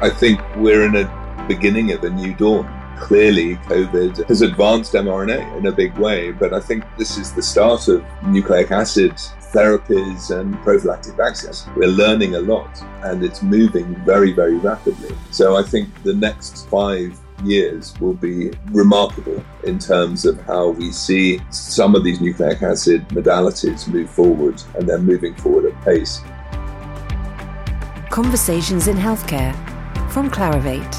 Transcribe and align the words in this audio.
I 0.00 0.10
think 0.10 0.40
we're 0.54 0.84
in 0.84 0.94
a 0.94 1.44
beginning 1.48 1.90
of 1.90 2.04
a 2.04 2.10
new 2.10 2.32
dawn. 2.32 2.72
Clearly, 3.00 3.56
COVID 3.56 4.28
has 4.28 4.42
advanced 4.42 4.92
mRNA 4.92 5.58
in 5.58 5.66
a 5.66 5.72
big 5.72 5.92
way, 5.98 6.30
but 6.30 6.54
I 6.54 6.60
think 6.60 6.84
this 6.96 7.16
is 7.16 7.32
the 7.32 7.42
start 7.42 7.88
of 7.88 8.04
nucleic 8.22 8.70
acid 8.70 9.14
therapies 9.52 10.30
and 10.30 10.54
prophylactic 10.62 11.14
vaccines. 11.14 11.66
We're 11.74 11.88
learning 11.88 12.36
a 12.36 12.40
lot 12.40 12.80
and 13.02 13.24
it's 13.24 13.42
moving 13.42 13.92
very, 14.04 14.30
very 14.30 14.56
rapidly. 14.58 15.16
So 15.32 15.56
I 15.56 15.64
think 15.64 15.88
the 16.04 16.14
next 16.14 16.68
five 16.68 17.18
years 17.42 17.98
will 17.98 18.14
be 18.14 18.52
remarkable 18.70 19.44
in 19.64 19.80
terms 19.80 20.24
of 20.26 20.40
how 20.42 20.68
we 20.68 20.92
see 20.92 21.40
some 21.50 21.96
of 21.96 22.04
these 22.04 22.20
nucleic 22.20 22.62
acid 22.62 23.08
modalities 23.08 23.88
move 23.88 24.10
forward 24.10 24.62
and 24.76 24.88
they're 24.88 25.00
moving 25.00 25.34
forward 25.34 25.72
at 25.72 25.84
pace. 25.84 26.20
Conversations 28.10 28.86
in 28.86 28.96
Healthcare 28.96 29.67
from 30.10 30.30
Clarivate. 30.30 30.94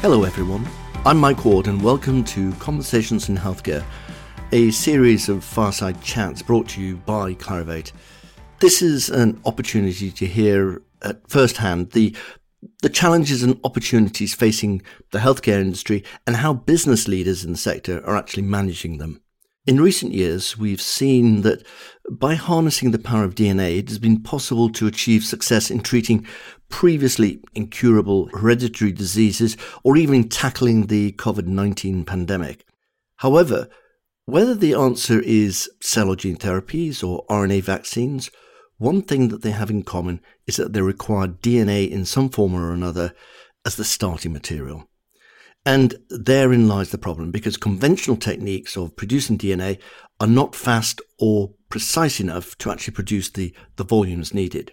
Hello, 0.00 0.24
everyone. 0.24 0.66
I'm 1.06 1.18
Mike 1.18 1.44
Ward, 1.44 1.68
and 1.68 1.80
welcome 1.80 2.24
to 2.24 2.52
Conversations 2.54 3.28
in 3.28 3.36
Healthcare, 3.36 3.84
a 4.50 4.72
series 4.72 5.28
of 5.28 5.44
fireside 5.44 6.02
chats 6.02 6.42
brought 6.42 6.68
to 6.70 6.80
you 6.80 6.96
by 6.96 7.34
Clarivate. 7.34 7.92
This 8.58 8.82
is 8.82 9.10
an 9.10 9.40
opportunity 9.44 10.10
to 10.10 10.26
hear 10.26 10.82
at 11.02 11.28
first 11.28 11.58
hand 11.58 11.92
the 11.92 12.16
the 12.82 12.90
challenges 12.90 13.42
and 13.42 13.58
opportunities 13.64 14.34
facing 14.34 14.82
the 15.12 15.18
healthcare 15.18 15.60
industry 15.60 16.04
and 16.26 16.36
how 16.36 16.52
business 16.52 17.08
leaders 17.08 17.42
in 17.42 17.52
the 17.52 17.58
sector 17.58 18.04
are 18.04 18.16
actually 18.16 18.42
managing 18.42 18.98
them. 18.98 19.22
In 19.70 19.80
recent 19.80 20.12
years, 20.12 20.58
we've 20.58 20.82
seen 20.82 21.42
that 21.42 21.64
by 22.10 22.34
harnessing 22.34 22.90
the 22.90 22.98
power 22.98 23.22
of 23.22 23.36
DNA, 23.36 23.78
it 23.78 23.88
has 23.88 24.00
been 24.00 24.20
possible 24.20 24.68
to 24.70 24.88
achieve 24.88 25.22
success 25.22 25.70
in 25.70 25.78
treating 25.80 26.26
previously 26.68 27.40
incurable 27.54 28.26
hereditary 28.32 28.90
diseases 28.90 29.56
or 29.84 29.96
even 29.96 30.28
tackling 30.28 30.88
the 30.88 31.12
COVID 31.12 31.46
19 31.46 32.04
pandemic. 32.04 32.64
However, 33.18 33.68
whether 34.24 34.56
the 34.56 34.74
answer 34.74 35.20
is 35.20 35.70
cell 35.80 36.08
or 36.08 36.16
gene 36.16 36.34
therapies 36.34 37.04
or 37.04 37.24
RNA 37.30 37.62
vaccines, 37.62 38.28
one 38.78 39.02
thing 39.02 39.28
that 39.28 39.42
they 39.42 39.52
have 39.52 39.70
in 39.70 39.84
common 39.84 40.20
is 40.48 40.56
that 40.56 40.72
they 40.72 40.82
require 40.82 41.28
DNA 41.28 41.88
in 41.88 42.04
some 42.04 42.28
form 42.28 42.56
or 42.56 42.72
another 42.72 43.14
as 43.64 43.76
the 43.76 43.84
starting 43.84 44.32
material. 44.32 44.89
And 45.66 45.94
therein 46.08 46.68
lies 46.68 46.90
the 46.90 46.98
problem 46.98 47.30
because 47.30 47.56
conventional 47.56 48.16
techniques 48.16 48.76
of 48.76 48.96
producing 48.96 49.36
DNA 49.36 49.78
are 50.18 50.26
not 50.26 50.54
fast 50.54 51.00
or 51.18 51.50
precise 51.68 52.20
enough 52.20 52.56
to 52.58 52.70
actually 52.70 52.94
produce 52.94 53.30
the, 53.30 53.54
the 53.76 53.84
volumes 53.84 54.32
needed. 54.32 54.72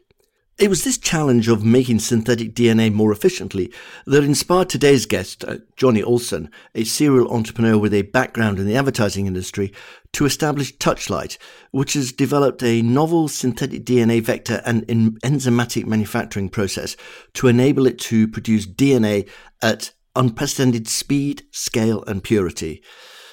It 0.58 0.72
was 0.72 0.84
this 0.84 0.98
challenge 0.98 1.48
of 1.50 1.64
making 1.64 2.00
synthetic 2.00 2.56
DNA 2.56 2.92
more 2.92 3.12
efficiently 3.12 3.72
that 4.08 4.24
inspired 4.24 4.70
today's 4.70 5.06
guest, 5.06 5.46
uh, 5.46 5.58
Johnny 5.76 6.02
Ohlson, 6.02 6.50
a 6.74 6.84
serial 6.84 7.32
entrepreneur 7.32 7.78
with 7.78 7.94
a 7.94 8.02
background 8.02 8.58
in 8.58 8.66
the 8.66 8.76
advertising 8.76 9.28
industry, 9.28 9.72
to 10.14 10.26
establish 10.26 10.76
Touchlight, 10.78 11.38
which 11.70 11.94
has 11.94 12.12
developed 12.12 12.64
a 12.64 12.82
novel 12.82 13.28
synthetic 13.28 13.86
DNA 13.86 14.20
vector 14.20 14.64
and 14.66 14.84
enzymatic 14.88 15.86
manufacturing 15.86 16.50
process 16.50 16.98
to 17.36 17.48
enable 17.48 17.86
it 17.86 18.00
to 18.00 18.28
produce 18.28 18.66
DNA 18.66 19.30
at 19.62 19.92
unprecedented 20.18 20.88
speed, 20.88 21.44
scale, 21.52 22.04
and 22.08 22.24
purity. 22.24 22.84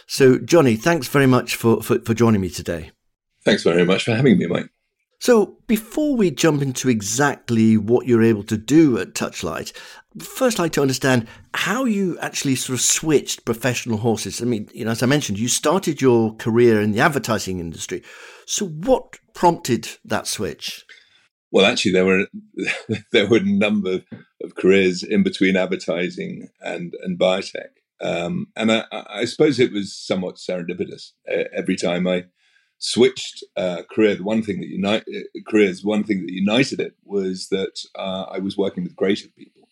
So, 0.07 0.39
Johnny, 0.39 0.77
thanks 0.77 1.09
very 1.09 1.27
much 1.27 1.57
for, 1.57 1.83
for, 1.83 1.99
for 2.01 2.15
joining 2.15 2.41
me 2.41 2.51
today. 2.51 2.91
Thanks 3.45 3.63
very 3.63 3.85
much 3.85 4.05
for 4.05 4.15
having 4.15 4.39
me, 4.39 4.47
Mike. 4.47 4.69
So, 5.21 5.57
before 5.67 6.17
we 6.17 6.31
jump 6.31 6.61
into 6.61 6.91
exactly 6.91 7.77
what 7.77 8.07
you're 8.07 8.23
able 8.23 8.43
to 8.45 8.59
do 8.59 8.99
at 8.99 9.15
Touchlight, 9.15 9.73
first 10.19 10.61
I'd 10.61 10.65
like 10.65 10.73
to 10.73 10.83
understand 10.83 11.27
how 11.55 11.85
you 11.85 12.19
actually 12.19 12.57
sort 12.57 12.75
of 12.79 12.83
switched 12.83 13.45
professional 13.47 13.99
horses. 13.99 14.43
I 14.43 14.45
mean, 14.45 14.69
you 14.75 14.85
know, 14.85 14.91
as 14.91 15.03
I 15.03 15.07
mentioned, 15.07 15.39
you 15.39 15.49
started 15.49 16.03
your 16.03 16.35
career 16.35 16.81
in 16.81 16.93
the 16.93 17.01
advertising 17.01 17.59
industry. 17.59 18.03
So, 18.47 18.67
what 18.67 19.19
prompted 19.33 19.89
that 20.05 20.27
switch? 20.27 20.85
Well, 21.51 21.65
actually, 21.65 21.93
there 21.93 22.05
were 22.05 22.27
there 23.13 23.27
were 23.27 23.39
a 23.39 23.45
number 23.45 24.01
of 24.45 24.55
careers 24.55 25.03
in 25.03 25.23
between 25.23 25.57
advertising 25.57 26.49
and 26.61 26.95
and 27.03 27.19
biotech, 27.19 27.71
um, 28.01 28.49
and 28.57 28.71
I, 28.73 28.85
I, 28.93 29.25
suppose 29.25 29.59
it 29.59 29.73
was 29.73 29.97
somewhat 29.97 30.37
serendipitous. 30.37 31.13
every 31.27 31.77
time 31.77 32.07
I 32.07 32.27
switched 32.79 33.43
uh, 33.57 33.83
career, 33.91 34.17
the 34.17 34.23
one 34.23 34.43
thing 34.43 34.61
that 34.61 34.69
unite 34.69 35.05
uh, 35.09 35.41
careers, 35.49 35.85
one 35.85 36.05
thing 36.05 36.21
that 36.21 36.33
united 36.33 36.81
it 36.81 36.95
was 37.05 37.49
that 37.49 37.79
uh, 37.97 38.27
I 38.31 38.39
was 38.39 38.59
working 38.59 38.85
with 38.85 38.97
creative 38.97 39.35
people. 39.37 39.69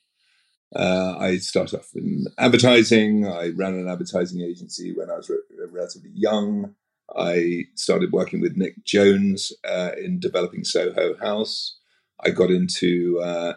Uh, 0.74 1.16
I 1.18 1.36
started 1.36 1.78
off 1.80 1.90
in 1.94 2.24
advertising. 2.38 3.26
I 3.26 3.50
ran 3.50 3.74
an 3.74 3.88
advertising 3.88 4.40
agency 4.40 4.94
when 4.94 5.10
I 5.10 5.16
was 5.16 5.28
re- 5.28 5.66
relatively 5.70 6.10
young. 6.14 6.74
I 7.14 7.64
started 7.74 8.12
working 8.12 8.40
with 8.40 8.56
Nick 8.56 8.82
Jones 8.84 9.52
uh, 9.68 9.90
in 10.02 10.18
developing 10.18 10.64
Soho 10.64 11.14
House. 11.18 11.78
I 12.24 12.30
got 12.30 12.50
into 12.50 13.20
uh, 13.20 13.54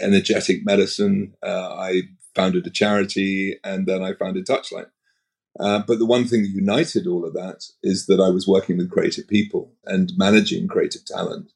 energetic 0.00 0.64
medicine. 0.64 1.34
I 1.42 2.02
founded 2.34 2.66
a 2.66 2.70
charity, 2.70 3.58
and 3.62 3.86
then 3.86 4.02
I 4.02 4.14
founded 4.14 4.46
Touchlight. 4.46 4.86
Uh, 5.60 5.82
but 5.86 5.98
the 5.98 6.06
one 6.06 6.26
thing 6.26 6.42
that 6.42 6.48
united 6.48 7.06
all 7.06 7.24
of 7.26 7.34
that 7.34 7.64
is 7.82 8.06
that 8.06 8.20
I 8.20 8.30
was 8.30 8.48
working 8.48 8.78
with 8.78 8.90
creative 8.90 9.28
people 9.28 9.72
and 9.84 10.12
managing 10.16 10.66
creative 10.66 11.04
talent. 11.04 11.52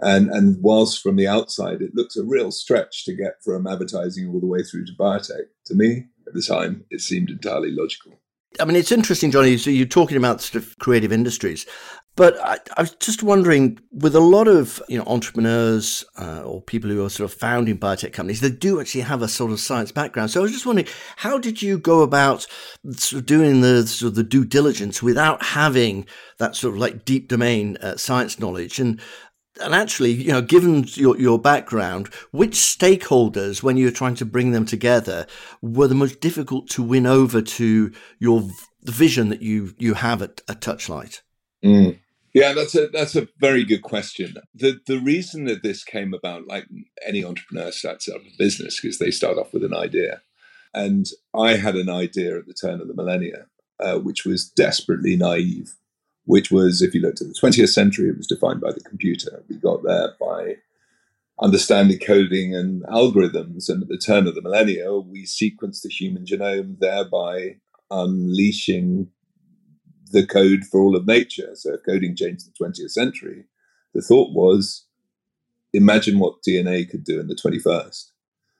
And, 0.00 0.30
and 0.30 0.62
whilst 0.62 1.02
from 1.02 1.16
the 1.16 1.28
outside 1.28 1.80
it 1.80 1.94
looked 1.94 2.16
a 2.16 2.22
real 2.22 2.50
stretch 2.50 3.04
to 3.04 3.14
get 3.14 3.42
from 3.44 3.66
advertising 3.66 4.28
all 4.28 4.40
the 4.40 4.46
way 4.46 4.62
through 4.62 4.86
to 4.86 4.92
biotech, 4.92 5.46
to 5.66 5.74
me 5.74 6.06
at 6.26 6.34
the 6.34 6.42
time 6.42 6.84
it 6.90 7.00
seemed 7.00 7.30
entirely 7.30 7.70
logical. 7.70 8.20
I 8.60 8.64
mean, 8.64 8.76
it's 8.76 8.92
interesting, 8.92 9.30
Johnny. 9.30 9.56
So 9.56 9.70
you're 9.70 9.86
talking 9.86 10.16
about 10.16 10.40
sort 10.40 10.62
of 10.62 10.78
creative 10.78 11.12
industries, 11.12 11.66
but 12.16 12.38
I, 12.40 12.58
I, 12.76 12.82
was 12.82 12.92
just 12.92 13.24
wondering, 13.24 13.80
with 13.90 14.14
a 14.14 14.20
lot 14.20 14.46
of 14.46 14.80
you 14.88 14.96
know 14.96 15.04
entrepreneurs 15.06 16.04
uh, 16.16 16.42
or 16.42 16.62
people 16.62 16.88
who 16.88 17.04
are 17.04 17.10
sort 17.10 17.30
of 17.30 17.36
founding 17.36 17.76
biotech 17.76 18.12
companies, 18.12 18.40
they 18.40 18.50
do 18.50 18.80
actually 18.80 19.00
have 19.00 19.20
a 19.22 19.28
sort 19.28 19.50
of 19.50 19.58
science 19.58 19.90
background. 19.90 20.30
So 20.30 20.40
I 20.40 20.42
was 20.42 20.52
just 20.52 20.66
wondering, 20.66 20.86
how 21.16 21.38
did 21.38 21.60
you 21.60 21.76
go 21.76 22.02
about 22.02 22.46
sort 22.92 23.20
of 23.20 23.26
doing 23.26 23.62
the 23.62 23.84
sort 23.86 24.10
of 24.10 24.14
the 24.14 24.22
due 24.22 24.44
diligence 24.44 25.02
without 25.02 25.42
having 25.42 26.06
that 26.38 26.54
sort 26.54 26.74
of 26.74 26.80
like 26.80 27.04
deep 27.04 27.26
domain 27.26 27.76
uh, 27.78 27.96
science 27.96 28.38
knowledge? 28.38 28.78
And 28.78 29.00
and 29.62 29.74
actually, 29.74 30.10
you 30.12 30.32
know, 30.32 30.42
given 30.42 30.84
your, 30.94 31.18
your 31.18 31.38
background, 31.38 32.08
which 32.32 32.54
stakeholders, 32.54 33.62
when 33.62 33.76
you're 33.76 33.90
trying 33.90 34.16
to 34.16 34.24
bring 34.24 34.52
them 34.52 34.66
together, 34.66 35.26
were 35.62 35.88
the 35.88 35.94
most 35.94 36.20
difficult 36.20 36.68
to 36.70 36.82
win 36.82 37.06
over 37.06 37.40
to 37.40 37.92
your 38.18 38.48
vision 38.82 39.28
that 39.28 39.42
you 39.42 39.74
you 39.78 39.94
have 39.94 40.22
at, 40.22 40.42
at 40.48 40.60
Touchlight? 40.60 41.20
Mm. 41.64 41.98
Yeah, 42.32 42.52
that's 42.52 42.74
a 42.74 42.88
that's 42.88 43.14
a 43.14 43.28
very 43.38 43.64
good 43.64 43.82
question. 43.82 44.34
The 44.54 44.80
the 44.86 44.98
reason 44.98 45.44
that 45.44 45.62
this 45.62 45.84
came 45.84 46.12
about, 46.12 46.48
like 46.48 46.66
any 47.06 47.24
entrepreneur 47.24 47.70
starts 47.70 48.08
up 48.08 48.22
a 48.22 48.36
business, 48.36 48.80
because 48.80 48.98
they 48.98 49.12
start 49.12 49.38
off 49.38 49.52
with 49.52 49.64
an 49.64 49.74
idea, 49.74 50.20
and 50.74 51.06
I 51.32 51.54
had 51.56 51.76
an 51.76 51.88
idea 51.88 52.36
at 52.36 52.46
the 52.46 52.54
turn 52.54 52.80
of 52.80 52.88
the 52.88 52.94
millennia, 52.94 53.46
uh, 53.78 53.98
which 53.98 54.24
was 54.24 54.48
desperately 54.48 55.16
naive. 55.16 55.76
Which 56.26 56.50
was, 56.50 56.80
if 56.80 56.94
you 56.94 57.00
looked 57.00 57.20
at 57.20 57.28
the 57.28 57.34
20th 57.34 57.68
century, 57.68 58.08
it 58.08 58.16
was 58.16 58.26
defined 58.26 58.60
by 58.60 58.72
the 58.72 58.80
computer. 58.80 59.44
We 59.48 59.56
got 59.56 59.82
there 59.82 60.14
by 60.18 60.56
understanding 61.40 61.98
coding 61.98 62.54
and 62.54 62.82
algorithms, 62.84 63.68
and 63.68 63.82
at 63.82 63.88
the 63.88 63.98
turn 63.98 64.26
of 64.26 64.34
the 64.34 64.42
millennia, 64.42 64.94
we 64.94 65.24
sequenced 65.24 65.82
the 65.82 65.90
human 65.90 66.24
genome, 66.24 66.78
thereby 66.78 67.56
unleashing 67.90 69.08
the 70.12 70.26
code 70.26 70.64
for 70.64 70.80
all 70.80 70.96
of 70.96 71.06
nature. 71.06 71.50
So 71.54 71.76
coding 71.76 72.16
changed 72.16 72.46
the 72.46 72.64
20th 72.64 72.90
century, 72.90 73.44
the 73.92 74.00
thought 74.00 74.32
was 74.32 74.86
imagine 75.74 76.18
what 76.18 76.42
DNA 76.48 76.88
could 76.88 77.04
do 77.04 77.20
in 77.20 77.26
the 77.26 77.34
21st. 77.34 78.10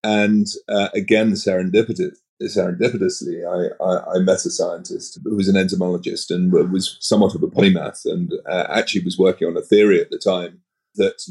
And 0.03 0.47
uh, 0.69 0.89
again, 0.95 1.33
serendipitous, 1.33 2.17
serendipitously, 2.43 3.45
I, 3.45 3.83
I, 3.83 4.17
I, 4.17 4.19
met 4.19 4.45
a 4.45 4.51
scientist 4.51 5.19
who 5.23 5.37
was 5.37 5.49
an 5.49 5.57
entomologist 5.57 6.31
and 6.31 6.53
was 6.53 6.97
somewhat 7.01 7.35
of 7.35 7.43
a 7.43 7.47
polymath 7.47 8.05
and 8.05 8.33
uh, 8.49 8.67
actually 8.71 9.05
was 9.05 9.19
working 9.19 9.49
on 9.49 9.57
a 9.57 9.63
theory 9.63 10.01
at 10.01 10.11
the 10.11 10.19
time 10.19 10.61
that 10.97 11.23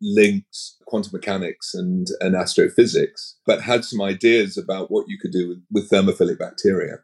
linked 0.00 0.56
quantum 0.86 1.12
mechanics 1.12 1.74
and, 1.74 2.08
and 2.20 2.34
astrophysics, 2.34 3.38
but 3.46 3.62
had 3.62 3.84
some 3.84 4.00
ideas 4.00 4.56
about 4.56 4.90
what 4.90 5.08
you 5.08 5.18
could 5.18 5.32
do 5.32 5.48
with, 5.48 5.62
with 5.70 5.90
thermophilic 5.90 6.38
bacteria. 6.38 6.98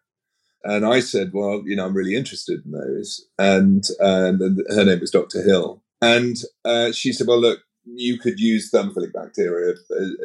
And 0.64 0.84
I 0.84 1.00
said, 1.00 1.31
well, 1.32 1.62
you 1.64 1.76
know, 1.76 1.87
I'm 1.87 1.96
really 1.96 2.16
interested 2.16 2.64
in 2.64 2.72
those. 2.72 3.26
And, 3.38 3.84
and 4.00 4.60
her 4.70 4.84
name 4.84 5.00
was 5.00 5.10
Dr. 5.10 5.42
Hill. 5.42 5.82
And 6.02 6.37
uh, 6.64 6.92
she 6.92 7.12
said, 7.12 7.26
well, 7.26 7.40
look, 7.40 7.60
you 7.84 8.19
could 8.19 8.40
use 8.40 8.70
thermophilic 8.70 9.12
bacteria 9.12 9.75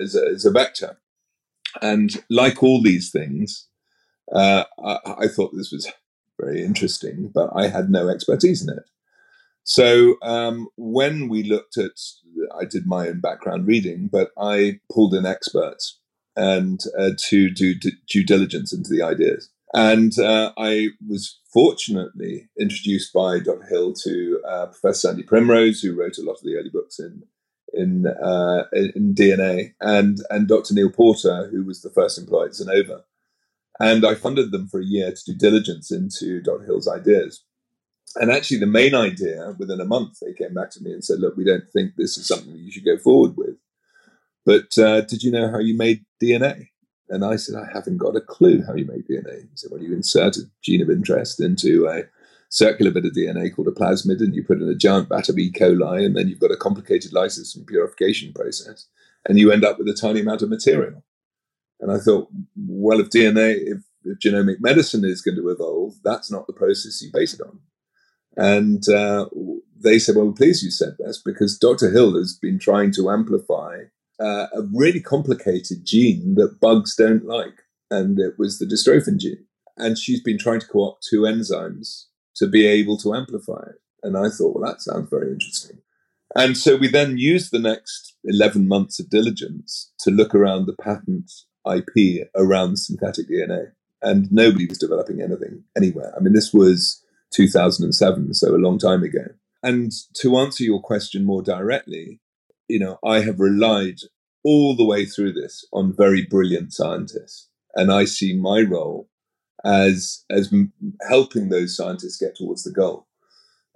as 0.01 0.15
a, 0.15 0.25
as 0.25 0.45
a 0.45 0.51
vector. 0.51 0.97
And 1.81 2.11
like 2.29 2.61
all 2.63 2.81
these 2.81 3.11
things, 3.11 3.67
uh, 4.33 4.65
I, 4.83 4.97
I, 5.19 5.27
thought 5.27 5.51
this 5.53 5.71
was 5.71 5.91
very 6.39 6.63
interesting, 6.63 7.31
but 7.33 7.49
I 7.55 7.67
had 7.67 7.89
no 7.89 8.07
expertise 8.07 8.61
in 8.61 8.69
it. 8.69 8.83
So 9.63 10.15
um, 10.21 10.67
when 10.77 11.27
we 11.27 11.43
looked 11.43 11.77
at 11.77 11.91
I 12.57 12.65
did 12.65 12.85
my 12.85 13.07
own 13.07 13.19
background 13.19 13.67
reading, 13.67 14.09
but 14.11 14.31
I 14.37 14.79
pulled 14.91 15.13
in 15.13 15.25
experts 15.25 15.99
and 16.35 16.79
uh, 16.97 17.11
to 17.29 17.49
do 17.49 17.75
due 17.75 18.25
diligence 18.25 18.73
into 18.73 18.89
the 18.89 19.01
ideas. 19.01 19.49
And 19.73 20.17
uh, 20.19 20.51
I 20.57 20.89
was 21.07 21.39
fortunately 21.53 22.49
introduced 22.59 23.13
by 23.13 23.39
Dr. 23.39 23.65
Hill 23.69 23.93
to 24.03 24.41
uh, 24.47 24.65
Professor 24.67 25.07
Sandy 25.07 25.23
Primrose, 25.23 25.81
who 25.81 25.95
wrote 25.95 26.17
a 26.17 26.23
lot 26.23 26.33
of 26.33 26.43
the 26.43 26.55
early 26.57 26.69
books 26.69 26.99
in 26.99 27.23
in, 27.73 28.07
uh, 28.07 28.63
in 28.73 29.13
DNA, 29.13 29.73
and 29.81 30.19
and 30.29 30.47
Dr. 30.47 30.73
Neil 30.73 30.91
Porter, 30.91 31.49
who 31.51 31.63
was 31.63 31.81
the 31.81 31.89
first 31.89 32.17
employee 32.17 32.47
at 32.47 32.53
Xenova. 32.53 33.01
And 33.79 34.05
I 34.05 34.15
funded 34.15 34.51
them 34.51 34.67
for 34.67 34.79
a 34.79 34.85
year 34.85 35.11
to 35.11 35.25
do 35.25 35.33
diligence 35.33 35.91
into 35.91 36.41
Dr. 36.41 36.65
Hill's 36.65 36.87
ideas. 36.87 37.43
And 38.15 38.29
actually, 38.29 38.59
the 38.59 38.67
main 38.67 38.93
idea, 38.93 39.55
within 39.57 39.79
a 39.79 39.85
month, 39.85 40.19
they 40.21 40.33
came 40.33 40.53
back 40.53 40.69
to 40.71 40.83
me 40.83 40.91
and 40.91 41.03
said, 41.03 41.19
"Look, 41.19 41.37
we 41.37 41.45
don't 41.45 41.69
think 41.71 41.95
this 41.95 42.17
is 42.17 42.27
something 42.27 42.55
you 42.55 42.71
should 42.71 42.85
go 42.85 42.97
forward 42.97 43.37
with." 43.37 43.55
But 44.45 44.77
uh, 44.77 45.01
did 45.01 45.23
you 45.23 45.31
know 45.31 45.49
how 45.49 45.59
you 45.59 45.77
made 45.77 46.05
DNA? 46.21 46.67
And 47.11 47.25
I 47.25 47.35
said, 47.35 47.55
I 47.55 47.71
haven't 47.71 47.97
got 47.97 48.15
a 48.15 48.21
clue 48.21 48.63
how 48.65 48.73
you 48.73 48.85
make 48.85 49.07
DNA. 49.07 49.41
He 49.41 49.49
said, 49.55 49.69
Well, 49.69 49.81
you 49.81 49.93
insert 49.93 50.37
a 50.37 50.43
gene 50.61 50.81
of 50.81 50.89
interest 50.89 51.41
into 51.41 51.87
a 51.87 52.03
circular 52.51 52.91
bit 52.91 53.05
of 53.05 53.13
DNA 53.13 53.53
called 53.53 53.69
a 53.69 53.71
plasmid, 53.71 54.19
and 54.19 54.35
you 54.35 54.43
put 54.43 54.61
in 54.61 54.67
a 54.67 54.75
giant 54.75 55.09
vat 55.09 55.29
of 55.29 55.39
E. 55.39 55.51
coli, 55.51 56.05
and 56.05 56.15
then 56.15 56.27
you've 56.27 56.39
got 56.39 56.51
a 56.51 56.57
complicated 56.57 57.13
lysis 57.13 57.55
and 57.55 57.65
purification 57.65 58.33
process, 58.33 58.87
and 59.27 59.39
you 59.39 59.51
end 59.51 59.63
up 59.63 59.79
with 59.79 59.87
a 59.87 59.93
tiny 59.93 60.19
amount 60.19 60.41
of 60.41 60.49
material. 60.49 61.03
And 61.79 61.91
I 61.91 61.97
thought, 61.97 62.27
well, 62.55 62.99
if 62.99 63.09
DNA, 63.09 63.55
if, 63.55 63.79
if 64.03 64.19
genomic 64.19 64.57
medicine 64.59 65.05
is 65.05 65.21
going 65.21 65.37
to 65.37 65.49
evolve, 65.49 65.95
that's 66.03 66.29
not 66.29 66.45
the 66.45 66.53
process 66.53 67.01
you 67.01 67.09
base 67.11 67.33
it 67.33 67.41
on. 67.41 67.59
And 68.37 68.87
uh, 68.89 69.27
they 69.79 69.97
said, 69.97 70.15
well, 70.15 70.31
please, 70.31 70.61
you 70.61 70.71
said 70.71 70.95
this 70.99 71.21
because 71.23 71.57
Dr. 71.57 71.89
Hill 71.89 72.15
has 72.15 72.37
been 72.37 72.59
trying 72.59 72.91
to 72.93 73.09
amplify 73.09 73.83
uh, 74.19 74.47
a 74.53 74.61
really 74.73 74.99
complicated 74.99 75.85
gene 75.85 76.35
that 76.35 76.59
bugs 76.59 76.95
don't 76.95 77.25
like, 77.25 77.63
and 77.89 78.19
it 78.19 78.33
was 78.37 78.59
the 78.59 78.65
dystrophin 78.65 79.17
gene. 79.17 79.45
And 79.77 79.97
she's 79.97 80.21
been 80.21 80.37
trying 80.37 80.59
to 80.59 80.67
co-opt 80.67 81.07
two 81.09 81.21
enzymes 81.21 82.07
to 82.35 82.47
be 82.47 82.65
able 82.65 82.97
to 82.97 83.13
amplify 83.13 83.61
it. 83.69 83.81
And 84.03 84.17
I 84.17 84.29
thought, 84.29 84.55
well, 84.55 84.69
that 84.69 84.81
sounds 84.81 85.09
very 85.09 85.31
interesting. 85.31 85.79
And 86.35 86.57
so 86.57 86.77
we 86.77 86.87
then 86.87 87.17
used 87.17 87.51
the 87.51 87.59
next 87.59 88.15
11 88.23 88.67
months 88.67 88.99
of 88.99 89.09
diligence 89.09 89.91
to 89.99 90.11
look 90.11 90.33
around 90.33 90.65
the 90.65 90.75
patent 90.81 91.31
IP 91.69 92.27
around 92.35 92.79
synthetic 92.79 93.29
DNA. 93.29 93.71
And 94.01 94.31
nobody 94.31 94.65
was 94.65 94.77
developing 94.77 95.21
anything 95.21 95.63
anywhere. 95.77 96.13
I 96.17 96.21
mean, 96.21 96.33
this 96.33 96.53
was 96.53 97.03
2007, 97.33 98.33
so 98.33 98.55
a 98.55 98.57
long 98.57 98.79
time 98.79 99.03
ago. 99.03 99.25
And 99.61 99.91
to 100.15 100.37
answer 100.37 100.63
your 100.63 100.81
question 100.81 101.23
more 101.23 101.43
directly, 101.43 102.19
you 102.67 102.79
know, 102.79 102.97
I 103.05 103.19
have 103.19 103.39
relied 103.39 103.99
all 104.43 104.75
the 104.75 104.85
way 104.85 105.05
through 105.05 105.33
this 105.33 105.65
on 105.71 105.95
very 105.95 106.25
brilliant 106.25 106.73
scientists, 106.73 107.49
and 107.75 107.91
I 107.91 108.05
see 108.05 108.35
my 108.35 108.61
role 108.61 109.07
as 109.63 110.23
as 110.29 110.53
helping 111.07 111.49
those 111.49 111.75
scientists 111.75 112.17
get 112.17 112.35
towards 112.35 112.63
the 112.63 112.71
goal, 112.71 113.07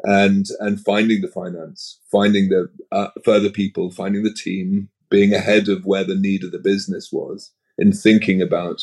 and 0.03 0.45
and 0.59 0.79
finding 0.79 1.21
the 1.21 1.27
finance, 1.27 1.99
finding 2.11 2.49
the 2.49 2.69
uh, 2.91 3.09
further 3.23 3.49
people, 3.49 3.91
finding 3.91 4.23
the 4.23 4.33
team, 4.33 4.89
being 5.09 5.33
ahead 5.33 5.69
of 5.69 5.85
where 5.85 6.03
the 6.03 6.15
need 6.15 6.43
of 6.43 6.51
the 6.51 6.59
business 6.59 7.09
was, 7.11 7.51
in 7.77 7.91
thinking 7.91 8.41
about 8.41 8.81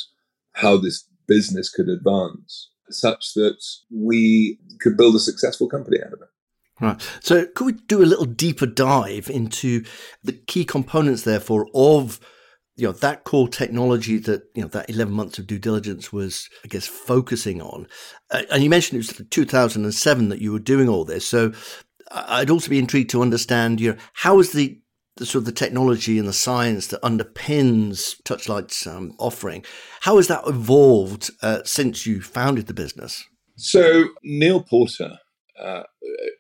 how 0.52 0.76
this 0.76 1.04
business 1.26 1.70
could 1.70 1.88
advance, 1.88 2.70
such 2.90 3.34
that 3.34 3.62
we 3.90 4.58
could 4.80 4.96
build 4.96 5.14
a 5.14 5.20
successful 5.20 5.68
company 5.68 5.98
out 6.00 6.12
of 6.12 6.20
it. 6.22 6.28
Right. 6.80 7.10
So, 7.20 7.46
could 7.46 7.66
we 7.66 7.72
do 7.72 8.02
a 8.02 8.04
little 8.04 8.24
deeper 8.24 8.66
dive 8.66 9.30
into 9.30 9.84
the 10.24 10.32
key 10.32 10.64
components, 10.64 11.22
therefore, 11.22 11.68
of 11.74 12.18
you 12.76 12.86
know 12.86 12.92
that 12.92 13.24
core 13.24 13.48
technology 13.48 14.18
that 14.18 14.44
you 14.54 14.62
know 14.62 14.68
that 14.68 14.88
11 14.88 15.12
months 15.12 15.38
of 15.38 15.46
due 15.46 15.58
diligence 15.58 16.12
was 16.12 16.48
i 16.64 16.68
guess 16.68 16.86
focusing 16.86 17.60
on. 17.60 17.86
Uh, 18.30 18.42
and 18.50 18.62
you 18.62 18.70
mentioned 18.70 18.96
it 18.96 19.08
was 19.08 19.26
2007 19.30 20.28
that 20.28 20.40
you 20.40 20.52
were 20.52 20.58
doing 20.58 20.88
all 20.88 21.04
this. 21.04 21.26
So 21.26 21.52
i'd 22.10 22.50
also 22.50 22.68
be 22.68 22.78
intrigued 22.78 23.08
to 23.08 23.22
understand 23.22 23.80
you 23.80 23.92
know 23.92 23.98
how 24.12 24.38
is 24.38 24.52
the 24.52 24.78
the 25.16 25.26
sort 25.26 25.40
of 25.40 25.46
the 25.46 25.52
technology 25.52 26.18
and 26.18 26.26
the 26.26 26.32
science 26.32 26.86
that 26.88 27.02
underpins 27.02 28.22
touchlight's 28.24 28.86
um, 28.86 29.14
offering 29.18 29.64
how 30.00 30.16
has 30.16 30.28
that 30.28 30.46
evolved 30.46 31.30
uh, 31.42 31.60
since 31.64 32.06
you 32.06 32.20
founded 32.20 32.66
the 32.66 32.74
business? 32.74 33.24
So 33.56 34.06
neil 34.24 34.62
porter 34.62 35.18
uh, 35.60 35.82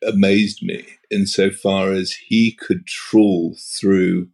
amazed 0.02 0.62
me 0.62 0.84
insofar 1.10 1.92
as 1.92 2.12
he 2.12 2.52
could 2.52 2.86
trawl 2.86 3.56
through 3.78 4.28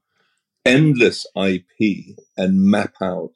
endless 0.65 1.27
IP 1.37 2.17
and 2.37 2.71
map 2.71 2.95
out 3.01 3.33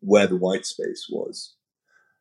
where 0.00 0.26
the 0.26 0.36
white 0.36 0.66
space 0.66 1.06
was. 1.10 1.54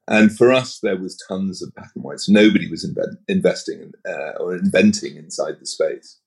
And 0.08 0.36
for 0.36 0.52
us, 0.52 0.80
there 0.80 0.98
was 0.98 1.22
tons 1.28 1.64
of 1.64 1.74
patent 1.76 2.04
whites. 2.06 2.30
Nobody 2.30 2.70
was 2.70 2.84
investing 3.28 3.80
in, 3.82 3.92
uh, 4.08 4.34
or 4.40 4.56
inventing 4.56 5.16
inside 5.16 5.56
the 5.60 5.66
space. 5.66 6.20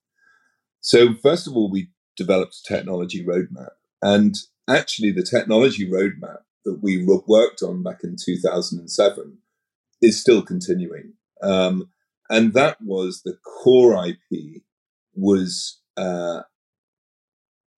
So 0.81 1.15
first 1.15 1.47
of 1.47 1.57
all, 1.57 1.71
we 1.71 1.91
developed 2.17 2.57
a 2.57 2.75
technology 2.75 3.25
roadmap. 3.25 3.71
And 4.03 4.35
actually, 4.69 5.13
the 5.13 5.23
technology 5.23 5.89
roadmap 5.89 6.41
that 6.65 6.81
we 6.83 7.07
worked 7.27 7.63
on 7.63 7.83
back 7.83 8.01
in 8.03 8.17
2007 8.23 9.39
is 10.03 10.21
still 10.21 10.43
continuing. 10.43 11.15
Um, 11.43 11.91
and 12.29 12.53
that 12.55 12.79
was 12.81 13.23
the 13.25 13.39
core 13.63 14.07
IP 14.07 14.63
was 15.15 15.81
uh, 15.97 16.43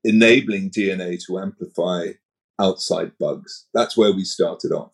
enabling 0.05 0.71
DNA 0.71 1.25
to 1.27 1.39
amplify 1.39 2.13
outside 2.59 3.13
bugs. 3.19 3.67
That's 3.75 3.97
where 3.97 4.13
we 4.13 4.25
started 4.25 4.73
off, 4.73 4.93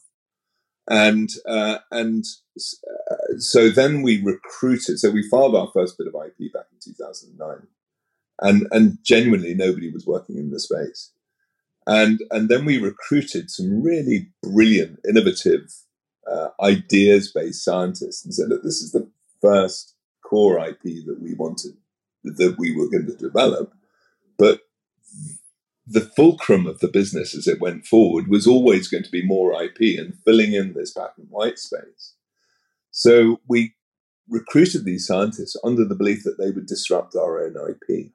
and 0.89 1.29
uh, 1.49 1.79
and 1.91 2.25
uh, 2.57 3.39
so 3.39 3.69
then 3.69 4.03
we 4.03 4.23
recruited. 4.23 4.99
So 4.99 5.11
we 5.11 5.29
filed 5.29 5.57
our 5.57 5.71
first 5.73 5.99
bit 5.99 6.07
of 6.07 6.15
IP 6.15 6.53
back 6.53 6.67
in 6.73 6.79
2009, 6.83 7.67
and 8.41 8.67
and 8.71 8.99
genuinely 9.03 9.55
nobody 9.55 9.91
was 9.93 10.07
working 10.07 10.37
in 10.37 10.51
the 10.51 10.61
space, 10.61 11.13
and 11.87 12.21
and 12.31 12.49
then 12.49 12.65
we 12.65 12.79
recruited 12.79 13.51
some 13.51 13.83
really 13.83 14.29
brilliant, 14.43 15.01
innovative, 15.09 15.73
uh, 16.31 16.49
ideas 16.61 17.31
based 17.33 17.65
scientists 17.65 18.25
and 18.25 18.35
said, 18.35 18.49
look, 18.49 18.63
this 18.63 18.83
is 18.83 18.93
the 18.93 19.09
first 19.41 19.95
core 20.25 20.59
IP 20.59 20.83
that 21.07 21.19
we 21.21 21.35
wanted, 21.35 21.77
that 22.25 22.57
we 22.59 22.75
were 22.75 22.89
going 22.89 23.07
to 23.07 23.17
develop. 23.17 23.73
But 24.39 24.61
the 25.87 26.01
fulcrum 26.01 26.67
of 26.67 26.81
the 26.81 26.89
business 26.89 27.35
as 27.35 27.47
it 27.47 27.61
went 27.61 27.87
forward 27.87 28.27
was 28.29 28.47
always 28.47 28.89
going 28.89 29.05
to 29.05 29.11
be 29.11 29.25
more 29.25 29.63
IP 29.63 29.99
and 29.99 30.19
filling 30.25 30.53
in 30.53 30.73
this 30.73 30.93
patent 30.93 31.29
white 31.31 31.59
space. 31.59 32.15
So 32.91 33.41
we 33.49 33.75
recruited 34.29 34.85
these 34.85 35.07
scientists 35.07 35.57
under 35.63 35.85
the 35.85 35.95
belief 35.95 36.25
that 36.25 36.39
they 36.39 36.51
would 36.51 36.67
disrupt 36.67 37.15
our 37.15 37.41
own 37.41 37.55
IP. 37.71 38.11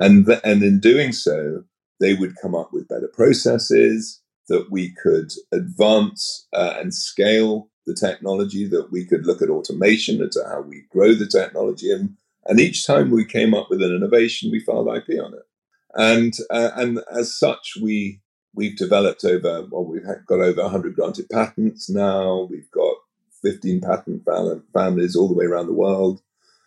And, 0.00 0.26
th- 0.26 0.40
and 0.42 0.62
in 0.62 0.80
doing 0.80 1.12
so, 1.12 1.64
they 2.00 2.14
would 2.14 2.36
come 2.40 2.54
up 2.54 2.72
with 2.72 2.88
better 2.88 3.08
processes 3.08 4.20
that 4.48 4.70
we 4.70 4.90
could 4.90 5.30
advance 5.52 6.46
uh, 6.52 6.74
and 6.78 6.92
scale 6.92 7.70
the 7.86 7.94
technology, 7.94 8.66
that 8.68 8.90
we 8.90 9.04
could 9.04 9.26
look 9.26 9.40
at 9.40 9.50
automation 9.50 10.20
and 10.20 10.32
to 10.32 10.44
how 10.48 10.62
we 10.62 10.84
grow 10.90 11.14
the 11.14 11.26
technology. 11.26 11.92
And, 11.92 12.16
and 12.46 12.58
each 12.58 12.86
time 12.86 13.10
we 13.10 13.24
came 13.24 13.54
up 13.54 13.68
with 13.70 13.82
an 13.82 13.94
innovation, 13.94 14.50
we 14.50 14.60
filed 14.60 14.88
IP 14.88 15.22
on 15.22 15.34
it. 15.34 15.42
And, 15.94 16.34
uh, 16.50 16.70
and 16.76 17.00
as 17.12 17.36
such, 17.36 17.78
we, 17.80 18.20
we've 18.54 18.76
developed 18.76 19.24
over, 19.24 19.66
well, 19.70 19.84
we've 19.84 20.04
got 20.26 20.40
over 20.40 20.62
100 20.62 20.94
granted 20.94 21.28
patents 21.30 21.88
now. 21.88 22.48
We've 22.50 22.70
got 22.70 22.96
15 23.42 23.80
patent 23.80 24.24
families 24.72 25.16
all 25.16 25.28
the 25.28 25.34
way 25.34 25.46
around 25.46 25.66
the 25.66 25.72
world. 25.72 26.20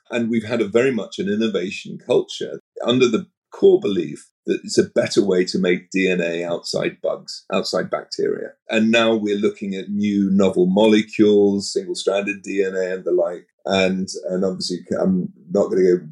And 0.09 0.29
we've 0.29 0.47
had 0.47 0.61
a 0.61 0.67
very 0.67 0.91
much 0.91 1.19
an 1.19 1.29
innovation 1.29 1.97
culture 2.05 2.59
under 2.83 3.07
the 3.07 3.27
core 3.51 3.79
belief 3.79 4.29
that 4.45 4.59
it's 4.63 4.77
a 4.77 4.89
better 4.89 5.23
way 5.23 5.45
to 5.45 5.59
make 5.59 5.91
DNA 5.91 6.43
outside 6.43 6.97
bugs, 7.01 7.45
outside 7.53 7.89
bacteria. 7.89 8.49
And 8.69 8.91
now 8.91 9.13
we're 9.13 9.37
looking 9.37 9.75
at 9.75 9.89
new 9.89 10.29
novel 10.31 10.65
molecules, 10.65 11.71
single 11.71 11.95
stranded 11.95 12.43
DNA 12.43 12.93
and 12.93 13.05
the 13.05 13.11
like. 13.11 13.47
And, 13.65 14.09
and 14.29 14.43
obviously, 14.43 14.79
I'm 14.99 15.31
not 15.51 15.65
going 15.69 15.77
to 15.77 15.97
go 15.97 16.05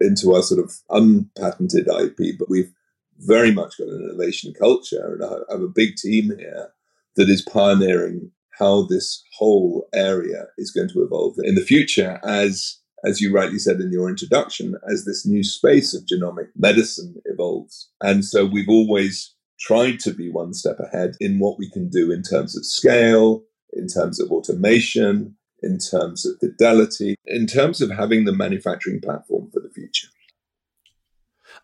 into 0.00 0.34
our 0.34 0.42
sort 0.42 0.60
of 0.60 0.72
unpatented 0.90 1.88
IP, 1.88 2.38
but 2.38 2.48
we've 2.48 2.72
very 3.18 3.52
much 3.52 3.78
got 3.78 3.88
an 3.88 4.08
innovation 4.08 4.52
culture. 4.58 5.12
And 5.12 5.24
I 5.24 5.52
have 5.52 5.62
a 5.62 5.68
big 5.68 5.96
team 5.96 6.32
here 6.38 6.70
that 7.16 7.28
is 7.28 7.42
pioneering 7.42 8.30
how 8.58 8.82
this 8.82 9.22
whole 9.38 9.88
area 9.94 10.46
is 10.58 10.70
going 10.70 10.88
to 10.90 11.02
evolve 11.02 11.36
in 11.42 11.54
the 11.54 11.64
future 11.64 12.20
as 12.24 12.80
as 13.04 13.20
you 13.20 13.32
rightly 13.32 13.58
said 13.58 13.80
in 13.80 13.92
your 13.92 14.08
introduction, 14.08 14.76
as 14.90 15.04
this 15.04 15.26
new 15.26 15.42
space 15.42 15.94
of 15.94 16.04
genomic 16.06 16.48
medicine 16.56 17.14
evolves. 17.24 17.90
And 18.00 18.24
so 18.24 18.44
we've 18.44 18.68
always 18.68 19.34
tried 19.58 20.00
to 20.00 20.12
be 20.12 20.30
one 20.30 20.54
step 20.54 20.78
ahead 20.80 21.16
in 21.20 21.38
what 21.38 21.58
we 21.58 21.70
can 21.70 21.88
do 21.88 22.10
in 22.10 22.22
terms 22.22 22.56
of 22.56 22.64
scale, 22.64 23.42
in 23.72 23.86
terms 23.86 24.20
of 24.20 24.30
automation, 24.30 25.36
in 25.62 25.78
terms 25.78 26.26
of 26.26 26.38
fidelity, 26.40 27.16
in 27.26 27.46
terms 27.46 27.80
of 27.80 27.90
having 27.90 28.24
the 28.24 28.32
manufacturing 28.32 29.00
platform 29.00 29.50
for 29.52 29.60
the 29.60 29.70
future. 29.70 30.08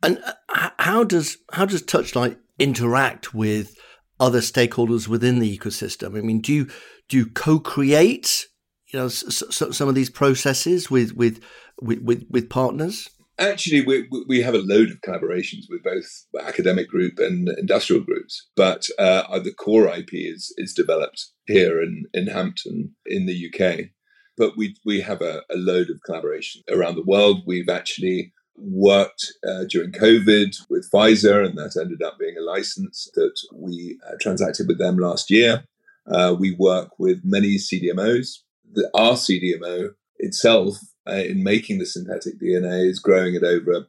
And 0.02 0.18
uh, 0.48 0.70
how 0.78 1.04
does 1.04 1.38
how 1.52 1.64
does 1.66 1.82
Touchlight 1.82 2.36
interact 2.58 3.34
with 3.34 3.76
other 4.18 4.40
stakeholders 4.40 5.08
within 5.08 5.38
the 5.38 5.58
ecosystem? 5.58 6.16
I 6.16 6.20
mean, 6.20 6.40
do 6.40 6.52
you 6.52 6.68
do 7.08 7.16
you 7.18 7.26
co-create 7.26 8.46
you 8.92 8.98
know 8.98 9.06
s- 9.06 9.42
s- 9.42 9.76
some 9.76 9.88
of 9.88 9.94
these 9.94 10.10
processes 10.10 10.90
with 10.90 11.12
with 11.12 11.42
with, 11.80 12.00
with, 12.02 12.26
with 12.30 12.48
partners? 12.48 13.08
Actually, 13.38 13.82
we, 13.82 14.08
we 14.26 14.40
have 14.40 14.54
a 14.54 14.58
load 14.58 14.90
of 14.90 15.02
collaborations 15.02 15.64
with 15.68 15.82
both 15.82 16.24
academic 16.40 16.88
group 16.88 17.18
and 17.18 17.50
industrial 17.50 18.02
groups, 18.02 18.48
but 18.56 18.88
uh, 18.98 19.38
the 19.40 19.52
core 19.52 19.88
IP 19.88 20.08
is 20.12 20.54
is 20.56 20.72
developed 20.72 21.26
here 21.46 21.82
in, 21.82 22.04
in 22.14 22.28
Hampton 22.28 22.94
in 23.04 23.26
the 23.26 23.50
UK. 23.52 23.90
But 24.38 24.56
we 24.56 24.76
we 24.86 25.02
have 25.02 25.20
a, 25.20 25.42
a 25.50 25.56
load 25.56 25.90
of 25.90 26.00
collaboration 26.02 26.62
around 26.70 26.94
the 26.94 27.04
world. 27.04 27.42
We've 27.46 27.68
actually 27.68 28.32
worked 28.56 29.26
uh, 29.46 29.64
during 29.68 29.92
COVID 29.92 30.56
with 30.70 30.90
Pfizer, 30.90 31.44
and 31.44 31.58
that 31.58 31.76
ended 31.78 32.02
up 32.02 32.18
being 32.18 32.36
a 32.38 32.42
license 32.42 33.06
that 33.14 33.38
we 33.52 33.98
uh, 34.08 34.14
transacted 34.18 34.66
with 34.66 34.78
them 34.78 34.96
last 34.96 35.30
year. 35.30 35.64
Uh, 36.06 36.34
we 36.38 36.52
work 36.58 36.98
with 36.98 37.20
many 37.22 37.56
CDMOs. 37.56 38.38
The, 38.72 38.90
our 38.94 39.12
CDMO 39.12 39.90
itself, 40.18 40.76
uh, 41.08 41.12
in 41.12 41.42
making 41.42 41.78
the 41.78 41.86
synthetic 41.86 42.40
DNA, 42.40 42.88
is 42.88 42.98
growing 42.98 43.36
at 43.36 43.44
over 43.44 43.72
a, 43.72 43.86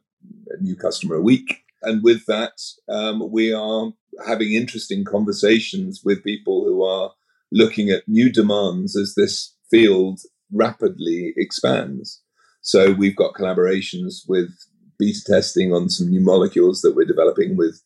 a 0.50 0.60
new 0.60 0.76
customer 0.76 1.16
a 1.16 1.22
week. 1.22 1.62
And 1.82 2.02
with 2.02 2.26
that, 2.26 2.60
um, 2.88 3.30
we 3.30 3.52
are 3.52 3.92
having 4.26 4.52
interesting 4.52 5.04
conversations 5.04 6.02
with 6.04 6.24
people 6.24 6.64
who 6.64 6.82
are 6.84 7.12
looking 7.52 7.90
at 7.90 8.08
new 8.08 8.30
demands 8.30 8.96
as 8.96 9.14
this 9.14 9.54
field 9.70 10.20
rapidly 10.52 11.34
expands. 11.36 12.22
So 12.62 12.92
we've 12.92 13.16
got 13.16 13.34
collaborations 13.34 14.28
with 14.28 14.50
beta 14.98 15.20
testing 15.24 15.72
on 15.72 15.88
some 15.88 16.08
new 16.08 16.20
molecules 16.20 16.80
that 16.82 16.96
we're 16.96 17.06
developing 17.06 17.56
with 17.56 17.80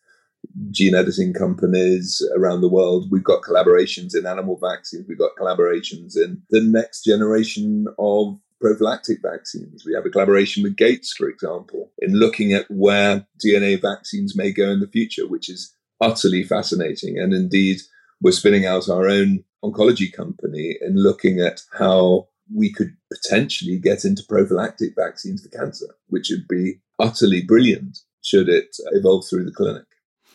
gene 0.70 0.94
editing 0.94 1.32
companies 1.32 2.22
around 2.36 2.60
the 2.60 2.68
world. 2.68 3.10
We've 3.10 3.24
got 3.24 3.42
collaborations 3.42 4.16
in 4.16 4.26
animal 4.26 4.58
vaccines. 4.58 5.06
We've 5.08 5.18
got 5.18 5.36
collaborations 5.38 6.16
in 6.16 6.42
the 6.50 6.62
next 6.62 7.04
generation 7.04 7.86
of 7.98 8.38
prophylactic 8.60 9.18
vaccines. 9.22 9.84
We 9.84 9.94
have 9.94 10.06
a 10.06 10.10
collaboration 10.10 10.62
with 10.62 10.76
Gates, 10.76 11.12
for 11.12 11.28
example, 11.28 11.90
in 11.98 12.14
looking 12.14 12.52
at 12.52 12.66
where 12.70 13.26
DNA 13.44 13.80
vaccines 13.80 14.36
may 14.36 14.52
go 14.52 14.70
in 14.70 14.80
the 14.80 14.86
future, 14.86 15.26
which 15.26 15.48
is 15.48 15.74
utterly 16.00 16.44
fascinating. 16.44 17.18
And 17.18 17.34
indeed, 17.34 17.80
we're 18.20 18.32
spinning 18.32 18.64
out 18.64 18.88
our 18.88 19.08
own 19.08 19.44
oncology 19.64 20.12
company 20.12 20.76
and 20.80 21.00
looking 21.00 21.40
at 21.40 21.62
how 21.78 22.28
we 22.54 22.72
could 22.72 22.96
potentially 23.12 23.78
get 23.78 24.04
into 24.04 24.22
prophylactic 24.28 24.94
vaccines 24.96 25.42
for 25.42 25.56
cancer, 25.56 25.86
which 26.08 26.30
would 26.30 26.46
be 26.48 26.80
utterly 26.98 27.42
brilliant 27.42 27.98
should 28.22 28.48
it 28.48 28.76
evolve 28.92 29.24
through 29.28 29.44
the 29.44 29.52
clinic. 29.52 29.84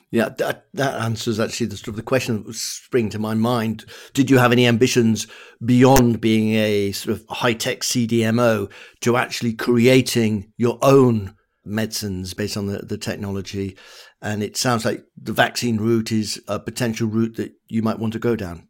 Yeah, 0.09 0.29
that, 0.37 0.67
that 0.73 1.01
answers 1.01 1.39
actually 1.39 1.67
the 1.67 1.77
sort 1.77 1.89
of 1.89 1.95
the 1.97 2.01
question 2.01 2.37
that 2.37 2.45
was 2.45 2.61
springing 2.61 3.09
to 3.11 3.19
my 3.19 3.33
mind. 3.33 3.85
Did 4.13 4.29
you 4.29 4.37
have 4.37 4.53
any 4.53 4.65
ambitions 4.65 5.27
beyond 5.63 6.21
being 6.21 6.53
a 6.53 6.93
sort 6.93 7.17
of 7.17 7.25
high 7.29 7.53
tech 7.53 7.81
CDMO 7.81 8.71
to 9.01 9.17
actually 9.17 9.53
creating 9.53 10.53
your 10.55 10.79
own 10.81 11.35
medicines 11.65 12.33
based 12.33 12.55
on 12.55 12.67
the, 12.67 12.79
the 12.79 12.97
technology? 12.97 13.77
And 14.21 14.41
it 14.41 14.55
sounds 14.55 14.85
like 14.85 15.03
the 15.21 15.33
vaccine 15.33 15.77
route 15.77 16.13
is 16.13 16.41
a 16.47 16.57
potential 16.57 17.09
route 17.09 17.35
that 17.35 17.53
you 17.67 17.81
might 17.81 17.99
want 17.99 18.13
to 18.13 18.19
go 18.19 18.37
down. 18.37 18.69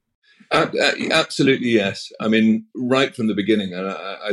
Uh, 0.49 0.67
absolutely, 1.11 1.69
yes. 1.69 2.11
I 2.19 2.29
mean, 2.29 2.65
right 2.75 3.15
from 3.15 3.27
the 3.27 3.35
beginning, 3.35 3.73
and 3.73 3.87
I, 3.87 3.91
I, 3.91 4.31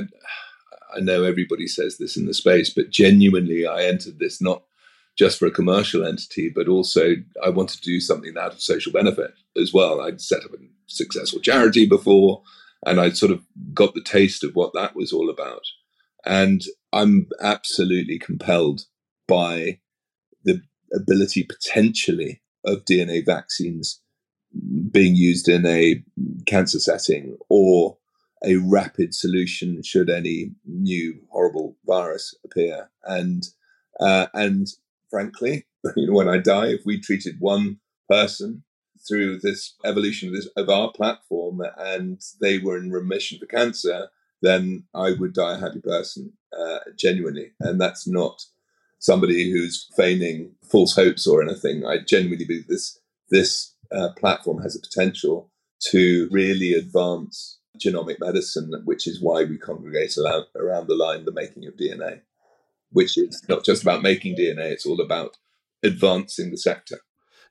I 0.96 1.00
know 1.00 1.24
everybody 1.24 1.66
says 1.66 1.98
this 1.98 2.16
in 2.16 2.24
the 2.24 2.34
space, 2.34 2.70
but 2.70 2.90
genuinely, 2.90 3.66
I 3.66 3.84
entered 3.84 4.18
this 4.18 4.40
not 4.40 4.62
just 5.16 5.38
for 5.38 5.46
a 5.46 5.50
commercial 5.50 6.04
entity, 6.04 6.50
but 6.54 6.68
also 6.68 7.14
I 7.42 7.50
wanted 7.50 7.82
to 7.82 7.88
do 7.88 8.00
something 8.00 8.34
out 8.38 8.52
of 8.52 8.60
social 8.60 8.92
benefit 8.92 9.32
as 9.60 9.72
well. 9.72 10.00
I'd 10.00 10.20
set 10.20 10.44
up 10.44 10.52
a 10.52 10.58
successful 10.86 11.40
charity 11.40 11.86
before, 11.86 12.42
and 12.84 13.00
I 13.00 13.10
sort 13.10 13.32
of 13.32 13.44
got 13.72 13.94
the 13.94 14.02
taste 14.02 14.42
of 14.44 14.54
what 14.54 14.72
that 14.74 14.96
was 14.96 15.12
all 15.12 15.30
about. 15.30 15.64
And 16.26 16.62
I'm 16.92 17.28
absolutely 17.40 18.18
compelled 18.18 18.82
by 19.28 19.80
the 20.44 20.62
ability 20.94 21.44
potentially 21.44 22.42
of 22.64 22.84
DNA 22.84 23.24
vaccines 23.24 24.00
being 24.90 25.16
used 25.16 25.48
in 25.48 25.66
a 25.66 26.02
cancer 26.46 26.78
setting 26.78 27.36
or 27.48 27.98
a 28.44 28.56
rapid 28.56 29.14
solution 29.14 29.82
should 29.82 30.10
any 30.10 30.52
new 30.64 31.20
horrible 31.30 31.76
virus 31.86 32.34
appear. 32.44 32.90
And 33.04 33.44
uh, 34.00 34.26
and 34.34 34.66
frankly, 35.14 35.64
you 35.96 36.08
know, 36.08 36.14
when 36.14 36.28
I 36.28 36.38
die, 36.38 36.70
if 36.70 36.84
we 36.84 37.00
treated 37.00 37.36
one 37.38 37.78
person 38.08 38.64
through 39.06 39.38
this 39.38 39.76
evolution 39.84 40.28
of, 40.28 40.34
this, 40.34 40.48
of 40.56 40.68
our 40.68 40.90
platform 40.90 41.60
and 41.78 42.20
they 42.40 42.58
were 42.58 42.76
in 42.76 42.90
remission 42.90 43.38
for 43.38 43.46
cancer, 43.46 44.08
then 44.42 44.84
I 44.92 45.12
would 45.12 45.32
die 45.32 45.54
a 45.54 45.60
happy 45.60 45.80
person, 45.80 46.32
uh, 46.58 46.80
genuinely. 46.98 47.52
And 47.60 47.80
that's 47.80 48.08
not 48.08 48.42
somebody 48.98 49.52
who's 49.52 49.88
feigning 49.96 50.56
false 50.68 50.96
hopes 50.96 51.28
or 51.28 51.40
anything. 51.40 51.86
I 51.86 51.98
genuinely 51.98 52.44
believe 52.44 52.66
this 52.66 52.98
this 53.30 53.74
uh, 53.92 54.08
platform 54.18 54.62
has 54.62 54.74
a 54.74 54.80
potential 54.80 55.50
to 55.90 56.28
really 56.32 56.74
advance 56.74 57.60
genomic 57.78 58.18
medicine, 58.18 58.72
which 58.84 59.06
is 59.06 59.22
why 59.22 59.44
we 59.44 59.58
congregate 59.58 60.16
around 60.56 60.88
the 60.88 60.96
line 60.96 61.24
the 61.24 61.32
making 61.32 61.66
of 61.66 61.76
DNA, 61.76 62.20
which 62.94 63.18
is 63.18 63.42
not 63.48 63.64
just 63.64 63.82
about 63.82 64.02
making 64.02 64.36
DNA, 64.36 64.70
it's 64.72 64.86
all 64.86 65.00
about 65.00 65.36
advancing 65.82 66.50
the 66.50 66.56
sector. 66.56 67.00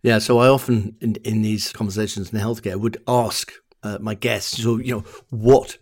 Yeah, 0.02 0.18
so 0.18 0.40
I 0.40 0.48
often 0.48 0.98
in, 1.00 1.16
in 1.24 1.44
these 1.44 1.72
conversations 1.72 2.34
in 2.34 2.40
healthcare 2.40 2.76
would 2.76 3.02
ask 3.08 3.54
uh, 3.84 4.00
my 4.02 4.16
guests, 4.16 4.64
so 4.64 4.78
you 4.78 4.96
know, 4.96 5.04
what 5.30 5.78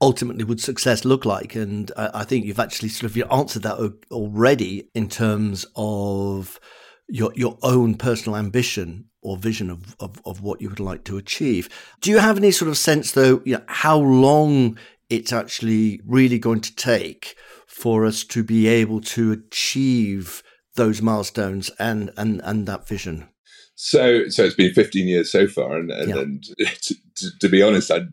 ultimately 0.00 0.44
would 0.44 0.60
success 0.60 1.04
look 1.04 1.24
like? 1.24 1.54
And 1.54 1.90
I, 1.96 2.10
I 2.20 2.24
think 2.24 2.46
you've 2.46 2.60
actually 2.60 2.90
sort 2.90 3.14
of 3.14 3.32
answered 3.32 3.62
that 3.64 3.94
already 4.10 4.88
in 4.94 5.08
terms 5.08 5.66
of 5.74 6.60
your 7.08 7.32
your 7.34 7.58
own 7.62 7.94
personal 7.94 8.36
ambition 8.36 9.06
or 9.22 9.36
vision 9.36 9.70
of, 9.70 9.96
of, 9.98 10.20
of 10.24 10.40
what 10.40 10.60
you 10.60 10.68
would 10.68 10.80
like 10.80 11.04
to 11.04 11.18
achieve. 11.18 11.68
Do 12.00 12.10
you 12.10 12.18
have 12.18 12.36
any 12.36 12.52
sort 12.52 12.68
of 12.68 12.78
sense, 12.78 13.12
though, 13.12 13.42
you 13.44 13.56
know, 13.56 13.64
how 13.66 13.98
long 13.98 14.78
it's 15.10 15.32
actually 15.32 16.00
really 16.06 16.38
going 16.38 16.60
to 16.60 16.74
take 16.76 17.36
for 17.76 18.06
us 18.06 18.24
to 18.24 18.42
be 18.42 18.66
able 18.66 19.02
to 19.02 19.32
achieve 19.32 20.42
those 20.76 21.02
milestones 21.02 21.70
and 21.78 22.10
and 22.16 22.40
and 22.42 22.66
that 22.66 22.88
vision? 22.88 23.28
So, 23.74 24.28
so 24.28 24.44
it's 24.44 24.54
been 24.54 24.72
15 24.72 25.06
years 25.06 25.30
so 25.30 25.46
far, 25.46 25.76
and 25.76 25.90
and, 25.90 26.08
yeah. 26.08 26.16
and 26.16 26.42
to, 26.82 26.94
to, 27.16 27.26
to, 27.40 27.48
be 27.48 27.62
honest, 27.62 27.90
I 27.90 28.06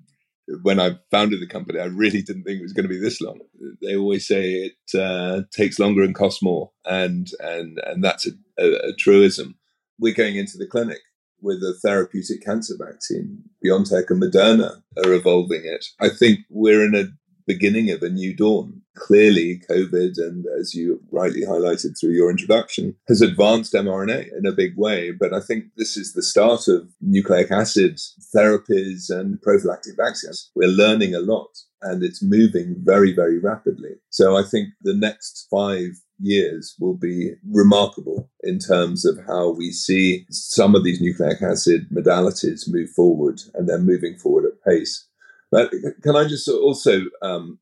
when 0.61 0.81
I 0.81 0.97
founded 1.11 1.41
the 1.41 1.47
company, 1.47 1.79
I 1.79 1.85
really 1.85 2.21
didn't 2.21 2.43
think 2.43 2.59
it 2.59 2.63
was 2.63 2.73
going 2.73 2.83
to 2.83 2.93
be 2.93 2.99
this 2.99 3.21
long. 3.21 3.39
They 3.81 3.95
always 3.95 4.27
say 4.27 4.69
it 4.69 4.99
uh, 4.99 5.43
takes 5.55 5.79
longer 5.79 6.03
and 6.03 6.13
costs 6.13 6.43
more, 6.43 6.71
and 6.85 7.27
and 7.39 7.79
and 7.85 8.03
that's 8.03 8.27
a, 8.27 8.31
a, 8.59 8.89
a 8.89 8.93
truism. 8.99 9.55
We're 9.97 10.13
going 10.13 10.35
into 10.35 10.57
the 10.57 10.67
clinic 10.67 10.99
with 11.41 11.57
a 11.63 11.77
therapeutic 11.81 12.43
cancer 12.43 12.73
vaccine. 12.77 13.43
BioNTech 13.65 14.09
and 14.09 14.21
Moderna 14.21 14.81
are 14.97 15.13
evolving 15.13 15.61
it. 15.63 15.85
I 16.01 16.09
think 16.09 16.39
we're 16.49 16.85
in 16.85 16.95
a 16.95 17.05
beginning 17.45 17.91
of 17.91 18.01
a 18.01 18.09
new 18.09 18.35
dawn. 18.35 18.81
Clearly, 18.95 19.61
COVID, 19.69 20.17
and 20.17 20.45
as 20.59 20.75
you 20.75 21.01
rightly 21.11 21.41
highlighted 21.41 21.99
through 21.99 22.11
your 22.11 22.29
introduction, 22.29 22.95
has 23.07 23.21
advanced 23.21 23.73
mRNA 23.73 24.29
in 24.37 24.45
a 24.45 24.51
big 24.51 24.77
way. 24.77 25.11
But 25.11 25.33
I 25.33 25.39
think 25.39 25.65
this 25.77 25.97
is 25.97 26.13
the 26.13 26.21
start 26.21 26.67
of 26.67 26.89
nucleic 27.01 27.49
acid 27.51 27.99
therapies 28.35 29.09
and 29.09 29.41
prophylactic 29.41 29.95
vaccines. 29.97 30.51
We're 30.55 30.67
learning 30.67 31.15
a 31.15 31.19
lot 31.19 31.49
and 31.81 32.03
it's 32.03 32.23
moving 32.23 32.75
very, 32.79 33.13
very 33.13 33.39
rapidly. 33.39 33.95
So 34.09 34.37
I 34.37 34.43
think 34.43 34.69
the 34.81 34.95
next 34.95 35.47
five 35.51 35.91
years 36.19 36.75
will 36.79 36.95
be 36.95 37.33
remarkable 37.49 38.29
in 38.41 38.59
terms 38.59 39.05
of 39.05 39.19
how 39.27 39.49
we 39.49 39.71
see 39.71 40.25
some 40.29 40.75
of 40.75 40.83
these 40.83 41.01
nucleic 41.01 41.41
acid 41.41 41.87
modalities 41.91 42.63
move 42.67 42.89
forward 42.91 43.41
and 43.53 43.67
they're 43.67 43.79
moving 43.79 44.17
forward 44.17 44.45
at 44.45 44.63
pace. 44.63 45.07
But 45.51 45.71
can 46.01 46.15
I 46.15 46.27
just 46.27 46.47
also 46.47 47.01
um, 47.21 47.59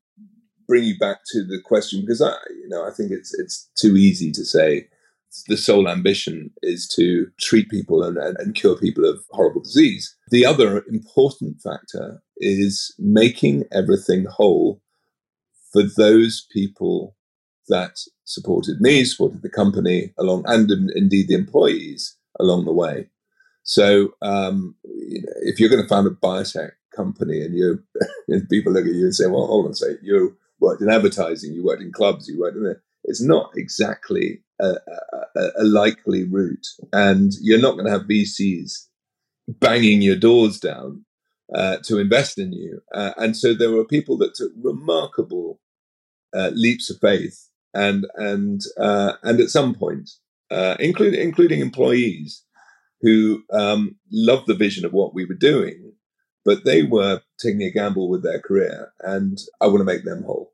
bring 0.72 0.84
you 0.84 0.96
back 0.96 1.18
to 1.26 1.44
the 1.44 1.60
question 1.62 2.00
because 2.00 2.22
I, 2.22 2.32
you 2.48 2.66
know, 2.66 2.86
I 2.86 2.90
think 2.90 3.10
it's 3.10 3.38
it's 3.38 3.70
too 3.76 3.94
easy 3.94 4.32
to 4.32 4.42
say 4.42 4.88
the 5.46 5.56
sole 5.58 5.86
ambition 5.86 6.50
is 6.62 6.88
to 6.96 7.26
treat 7.38 7.68
people 7.68 8.02
and, 8.02 8.16
and, 8.16 8.38
and 8.38 8.54
cure 8.54 8.78
people 8.78 9.04
of 9.04 9.22
horrible 9.32 9.60
disease. 9.60 10.16
The 10.30 10.46
other 10.46 10.82
important 10.88 11.60
factor 11.60 12.22
is 12.38 12.94
making 12.98 13.64
everything 13.70 14.24
whole 14.24 14.80
for 15.74 15.82
those 15.98 16.46
people 16.50 17.16
that 17.68 17.98
supported 18.24 18.80
me, 18.80 19.04
supported 19.04 19.42
the 19.42 19.50
company 19.50 20.14
along, 20.18 20.44
and 20.46 20.70
indeed 20.94 21.28
the 21.28 21.34
employees 21.34 22.16
along 22.40 22.64
the 22.64 22.72
way. 22.72 23.10
So, 23.62 24.14
um, 24.22 24.74
you 24.84 25.20
know, 25.20 25.32
if 25.42 25.60
you're 25.60 25.68
going 25.68 25.82
to 25.82 25.88
found 25.88 26.06
a 26.06 26.10
biotech 26.10 26.70
company 26.96 27.42
and 27.42 27.54
you 27.54 27.82
and 28.28 28.48
people 28.48 28.72
look 28.72 28.86
at 28.86 28.92
you 28.92 29.04
and 29.04 29.14
say, 29.14 29.26
well, 29.26 29.46
hold 29.46 29.66
on 29.66 29.72
a 29.72 29.96
you 30.02 30.36
worked 30.62 30.82
in 30.82 30.88
advertising, 30.88 31.52
you 31.52 31.64
worked 31.64 31.82
in 31.82 31.92
clubs, 31.92 32.28
you 32.28 32.40
worked 32.40 32.56
in 32.56 32.66
it. 32.66 32.78
it's 33.04 33.20
not 33.20 33.50
exactly 33.56 34.42
a, 34.60 34.76
a, 35.36 35.48
a 35.58 35.64
likely 35.64 36.24
route. 36.24 36.66
And 36.92 37.32
you're 37.40 37.60
not 37.60 37.72
going 37.72 37.86
to 37.86 37.90
have 37.90 38.02
VCs 38.02 38.86
banging 39.48 40.02
your 40.02 40.16
doors 40.16 40.58
down 40.58 41.04
uh, 41.54 41.78
to 41.84 41.98
invest 41.98 42.38
in 42.38 42.52
you. 42.52 42.80
Uh, 42.94 43.12
and 43.16 43.36
so 43.36 43.52
there 43.52 43.72
were 43.72 43.84
people 43.84 44.16
that 44.18 44.34
took 44.34 44.52
remarkable 44.56 45.60
uh, 46.34 46.50
leaps 46.54 46.90
of 46.90 46.98
faith, 46.98 47.48
and 47.74 48.06
and 48.16 48.62
uh, 48.78 49.14
and 49.22 49.40
at 49.40 49.50
some 49.50 49.74
point, 49.74 50.10
uh, 50.50 50.76
including 50.80 51.20
including 51.20 51.60
employees 51.60 52.42
who 53.02 53.42
um, 53.52 53.96
loved 54.10 54.46
the 54.46 54.54
vision 54.54 54.84
of 54.84 54.92
what 54.92 55.14
we 55.14 55.24
were 55.24 55.34
doing, 55.34 55.92
but 56.44 56.64
they 56.64 56.82
were 56.82 57.20
taking 57.38 57.62
a 57.62 57.70
gamble 57.70 58.08
with 58.08 58.22
their 58.22 58.40
career, 58.40 58.92
and 59.00 59.38
I 59.60 59.66
want 59.66 59.78
to 59.78 59.84
make 59.84 60.04
them 60.04 60.22
whole. 60.22 60.51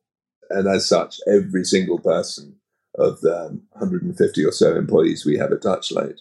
And 0.50 0.66
as 0.68 0.88
such, 0.88 1.20
every 1.26 1.64
single 1.64 1.98
person 1.98 2.56
of 2.96 3.20
the 3.20 3.60
150 3.72 4.44
or 4.44 4.52
so 4.52 4.74
employees 4.74 5.24
we 5.24 5.36
have 5.38 5.52
at 5.52 5.62
Touchlight 5.62 6.18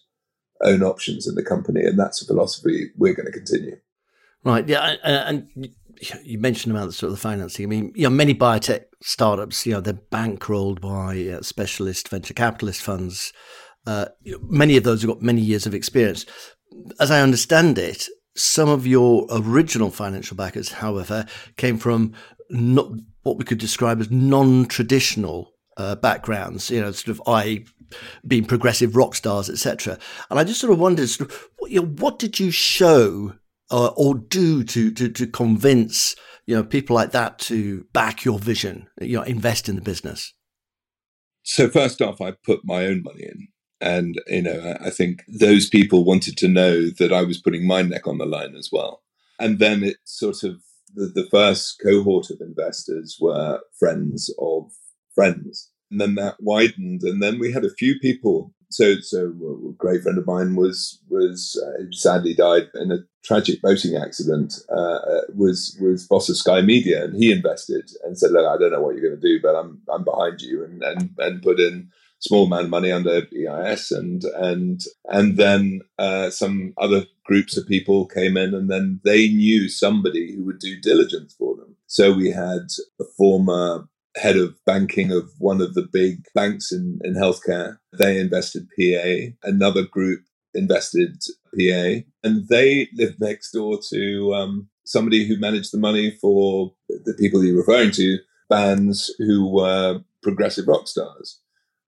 own 0.61 0.83
options 0.83 1.27
in 1.27 1.35
the 1.35 1.43
company, 1.43 1.83
and 1.83 1.99
that's 1.99 2.21
a 2.21 2.25
philosophy 2.25 2.91
we're 2.97 3.13
going 3.13 3.25
to 3.25 3.31
continue. 3.31 3.77
Right. 4.43 4.67
Yeah. 4.67 4.95
And 5.03 5.47
you 6.23 6.37
mentioned 6.37 6.75
about 6.75 6.85
the 6.85 6.93
sort 6.93 7.11
of 7.11 7.17
the 7.17 7.21
financing. 7.21 7.65
I 7.65 7.67
mean, 7.67 7.91
you 7.95 8.03
know, 8.03 8.09
many 8.09 8.33
biotech 8.33 8.85
startups, 9.01 9.65
you 9.65 9.73
know, 9.73 9.81
they're 9.81 9.93
bankrolled 9.93 10.81
by 10.81 11.37
uh, 11.37 11.41
specialist 11.41 12.09
venture 12.09 12.33
capitalist 12.33 12.81
funds. 12.81 13.33
Uh, 13.85 14.05
many 14.43 14.77
of 14.77 14.83
those 14.83 15.01
have 15.01 15.09
got 15.09 15.21
many 15.21 15.41
years 15.41 15.65
of 15.65 15.73
experience. 15.73 16.25
As 16.99 17.11
I 17.11 17.21
understand 17.21 17.77
it, 17.77 18.07
some 18.35 18.69
of 18.69 18.85
your 18.85 19.25
original 19.31 19.89
financial 19.89 20.37
backers, 20.37 20.73
however, 20.73 21.25
came 21.55 21.77
from 21.77 22.13
not 22.49 22.91
what 23.27 23.37
we 23.37 23.45
could 23.45 23.59
describe 23.59 23.99
as 23.99 24.09
non-traditional 24.09 25.51
uh, 25.77 25.95
backgrounds. 25.95 26.69
You 26.69 26.81
know, 26.81 26.91
sort 26.91 27.19
of 27.19 27.21
I 27.27 27.65
being 28.25 28.45
progressive 28.45 28.95
rock 28.95 29.15
stars, 29.15 29.49
etc. 29.49 29.97
And 30.29 30.39
I 30.39 30.43
just 30.43 30.59
sort 30.59 30.73
of 30.73 30.79
wondered, 30.79 31.09
sort 31.09 31.31
of, 31.31 31.47
you 31.67 31.81
know, 31.81 31.87
what 31.87 32.19
did 32.19 32.39
you 32.39 32.51
show 32.51 33.33
uh, 33.71 33.87
or 33.95 34.15
do 34.15 34.63
to, 34.63 34.91
to 34.91 35.09
to 35.09 35.27
convince 35.27 36.15
you 36.45 36.55
know 36.55 36.63
people 36.63 36.95
like 36.95 37.11
that 37.11 37.39
to 37.39 37.85
back 37.93 38.25
your 38.25 38.39
vision, 38.39 38.87
you 39.01 39.17
know, 39.17 39.23
invest 39.23 39.69
in 39.69 39.75
the 39.75 39.81
business? 39.81 40.33
So 41.43 41.69
first 41.69 42.01
off, 42.01 42.19
I 42.19 42.31
put 42.31 42.61
my 42.63 42.85
own 42.85 43.03
money 43.03 43.23
in, 43.23 43.47
and 43.79 44.19
you 44.27 44.41
know, 44.41 44.77
I 44.81 44.89
think 44.89 45.23
those 45.27 45.69
people 45.69 46.03
wanted 46.03 46.37
to 46.37 46.47
know 46.47 46.89
that 46.97 47.13
I 47.13 47.23
was 47.23 47.41
putting 47.41 47.67
my 47.67 47.81
neck 47.81 48.07
on 48.07 48.17
the 48.17 48.25
line 48.25 48.55
as 48.55 48.69
well. 48.71 49.03
And 49.39 49.59
then 49.59 49.83
it 49.83 49.97
sort 50.03 50.43
of 50.43 50.61
the, 50.97 51.21
the 51.21 51.29
first 51.29 51.81
cohort 51.81 52.29
of 52.29 52.41
investors 52.41 53.17
were 53.19 53.61
friends 53.79 54.33
of 54.39 54.71
friends, 55.15 55.71
and 55.89 56.01
then 56.01 56.15
that 56.15 56.35
widened, 56.39 57.03
and 57.03 57.23
then 57.23 57.39
we 57.39 57.53
had 57.53 57.63
a 57.63 57.73
few 57.73 57.97
people 57.99 58.53
so 58.69 58.95
so 58.99 59.33
a 59.69 59.73
great 59.77 60.03
friend 60.03 60.17
of 60.17 60.27
mine 60.27 60.55
was 60.55 61.01
was 61.09 61.61
uh, 61.65 61.83
sadly 61.91 62.33
died 62.33 62.69
in 62.75 62.91
a 62.91 62.99
tragic 63.23 63.61
boating 63.61 63.95
accident. 63.95 64.55
Uh, 64.69 64.99
uh, 64.99 65.21
was 65.33 65.77
was 65.81 66.07
boss 66.07 66.29
of 66.29 66.37
Sky 66.37 66.61
Media, 66.61 67.05
and 67.05 67.15
he 67.15 67.31
invested 67.31 67.89
and 68.03 68.17
said, 68.17 68.31
"Look, 68.31 68.45
I 68.45 68.57
don't 68.57 68.71
know 68.71 68.81
what 68.81 68.95
you're 68.95 69.09
going 69.09 69.19
to 69.19 69.27
do, 69.27 69.39
but 69.41 69.55
I'm 69.55 69.81
I'm 69.89 70.03
behind 70.03 70.41
you," 70.41 70.63
and 70.63 70.83
and 70.83 71.09
and 71.17 71.41
put 71.41 71.59
in 71.59 71.89
small 72.19 72.45
amount 72.45 72.65
of 72.65 72.69
money 72.69 72.91
under 72.91 73.27
EIS, 73.33 73.91
and 73.91 74.23
and 74.35 74.81
and 75.05 75.37
then 75.37 75.81
uh, 75.97 76.29
some 76.29 76.73
other 76.77 77.05
groups 77.23 77.57
of 77.57 77.67
people 77.67 78.05
came 78.05 78.37
in, 78.37 78.53
and 78.53 78.69
then 78.69 78.99
they 79.03 79.27
knew 79.27 79.69
somebody 79.69 80.33
who 80.33 80.45
would 80.45 80.59
do 80.59 80.79
diligence 80.79 81.33
for 81.37 81.55
them. 81.55 81.75
So 81.87 82.13
we 82.13 82.31
had 82.31 82.67
a 82.99 83.05
former 83.17 83.87
head 84.17 84.35
of 84.37 84.55
banking 84.65 85.11
of 85.11 85.31
one 85.37 85.61
of 85.61 85.73
the 85.73 85.83
big 85.83 86.25
banks 86.33 86.71
in, 86.71 86.99
in 87.03 87.13
healthcare. 87.13 87.77
They 87.93 88.19
invested 88.19 88.67
PA. 88.77 89.33
Another 89.47 89.83
group 89.83 90.21
invested 90.53 91.23
PA. 91.53 92.01
And 92.23 92.47
they 92.49 92.89
lived 92.93 93.21
next 93.21 93.51
door 93.51 93.79
to 93.91 94.33
um, 94.33 94.69
somebody 94.85 95.27
who 95.27 95.39
managed 95.39 95.71
the 95.71 95.77
money 95.77 96.17
for 96.19 96.73
the 96.89 97.13
people 97.19 97.43
you're 97.43 97.57
referring 97.57 97.91
to, 97.91 98.17
bands 98.49 99.13
who 99.19 99.47
were 99.47 100.01
progressive 100.23 100.67
rock 100.67 100.87
stars. 100.87 101.39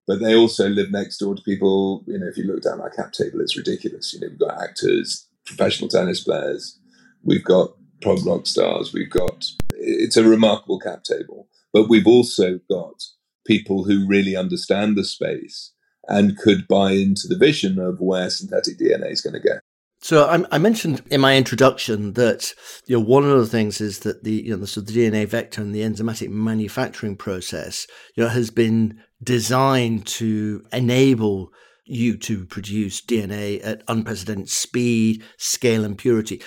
But 0.09 0.21
they 0.21 0.35
also 0.35 0.71
live 0.71 0.91
next 0.91 1.19
door 1.19 1.35
to 1.35 1.43
people, 1.43 2.03
you 2.07 2.19
know, 2.19 2.27
if 2.27 2.39
you 2.39 2.45
look 2.45 2.63
down 2.63 2.81
our 2.81 2.89
cap 2.89 3.13
table, 3.13 3.43
it's 3.43 3.59
ridiculous. 3.59 4.15
You 4.15 4.21
know, 4.21 4.29
we've 4.31 4.39
got 4.39 4.63
actors, 4.63 5.29
professional 5.45 5.91
tennis 5.91 6.25
players, 6.25 6.81
we've 7.23 7.45
got 7.45 7.73
prog 8.01 8.25
rock 8.25 8.47
stars, 8.47 8.95
we've 8.95 9.11
got, 9.11 9.45
it's 9.75 10.17
a 10.17 10.25
remarkable 10.25 10.81
cap 10.81 11.05
table. 11.05 11.47
But 11.75 11.91
we've 11.91 12.07
also 12.07 12.59
got 12.71 13.05
people 13.47 13.85
who 13.85 14.07
really 14.07 14.35
understand 14.35 14.97
the 14.97 15.05
space 15.05 15.75
and 16.09 16.39
could 16.39 16.67
buy 16.67 16.93
into 16.93 17.29
the 17.29 17.37
vision 17.37 17.79
of 17.79 18.01
where 18.01 18.31
synthetic 18.31 18.79
DNA 18.79 19.13
is 19.13 19.21
going 19.21 19.35
to 19.35 19.47
go. 19.47 19.59
So 20.01 20.27
I, 20.27 20.43
I, 20.55 20.59
mentioned 20.59 21.03
in 21.11 21.21
my 21.21 21.37
introduction 21.37 22.13
that 22.13 22.55
you 22.87 22.97
know 22.97 23.05
one 23.05 23.25
of 23.25 23.37
the 23.37 23.49
things 23.49 23.81
is 23.81 24.01
that 24.01 24.23
the 24.23 24.33
you 24.33 24.51
know 24.51 24.65
the, 24.65 24.81
of 24.81 24.87
the 24.87 24.93
DNA 24.93 25.27
vector 25.27 25.61
and 25.61 25.75
the 25.75 25.83
enzymatic 25.83 26.29
manufacturing 26.31 27.17
process 27.17 27.85
you 28.15 28.23
know 28.23 28.29
has 28.29 28.51
been 28.51 29.03
designed 29.23 30.07
to 30.07 30.65
enable 30.73 31.53
you 31.89 32.17
to 32.19 32.45
produce 32.45 33.01
DNA 33.01 33.65
at 33.65 33.83
unprecedented 33.89 34.51
speed, 34.51 35.25
scale, 35.39 35.85
and 35.85 35.97
purity. 35.97 36.43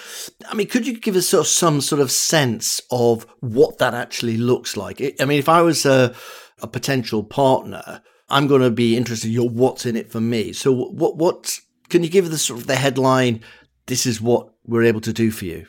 I 0.47 0.53
mean, 0.53 0.67
could 0.67 0.85
you 0.85 0.99
give 0.99 1.15
us 1.15 1.27
sort 1.27 1.41
of 1.41 1.47
some 1.47 1.81
sort 1.81 1.99
of 2.01 2.11
sense 2.11 2.79
of 2.91 3.25
what 3.39 3.79
that 3.79 3.93
actually 3.93 4.37
looks 4.37 4.77
like? 4.77 5.01
I 5.19 5.25
mean, 5.25 5.39
if 5.39 5.49
I 5.49 5.61
was 5.61 5.85
a, 5.85 6.13
a 6.61 6.67
potential 6.67 7.23
partner, 7.23 8.01
I'm 8.29 8.47
going 8.47 8.61
to 8.61 8.71
be 8.71 8.95
interested 8.95 9.27
in 9.27 9.33
your 9.33 9.49
what's 9.49 9.85
in 9.85 9.95
it 9.95 10.11
for 10.11 10.21
me. 10.21 10.53
So, 10.53 10.71
what 10.71 11.17
what 11.17 11.59
can 11.89 12.03
you 12.03 12.09
give 12.09 12.29
the 12.29 12.37
sort 12.37 12.61
of 12.61 12.67
the 12.67 12.75
headline? 12.75 13.41
This 13.87 14.05
is 14.05 14.21
what 14.21 14.53
we're 14.65 14.83
able 14.83 15.01
to 15.01 15.13
do 15.13 15.31
for 15.31 15.45
you. 15.45 15.65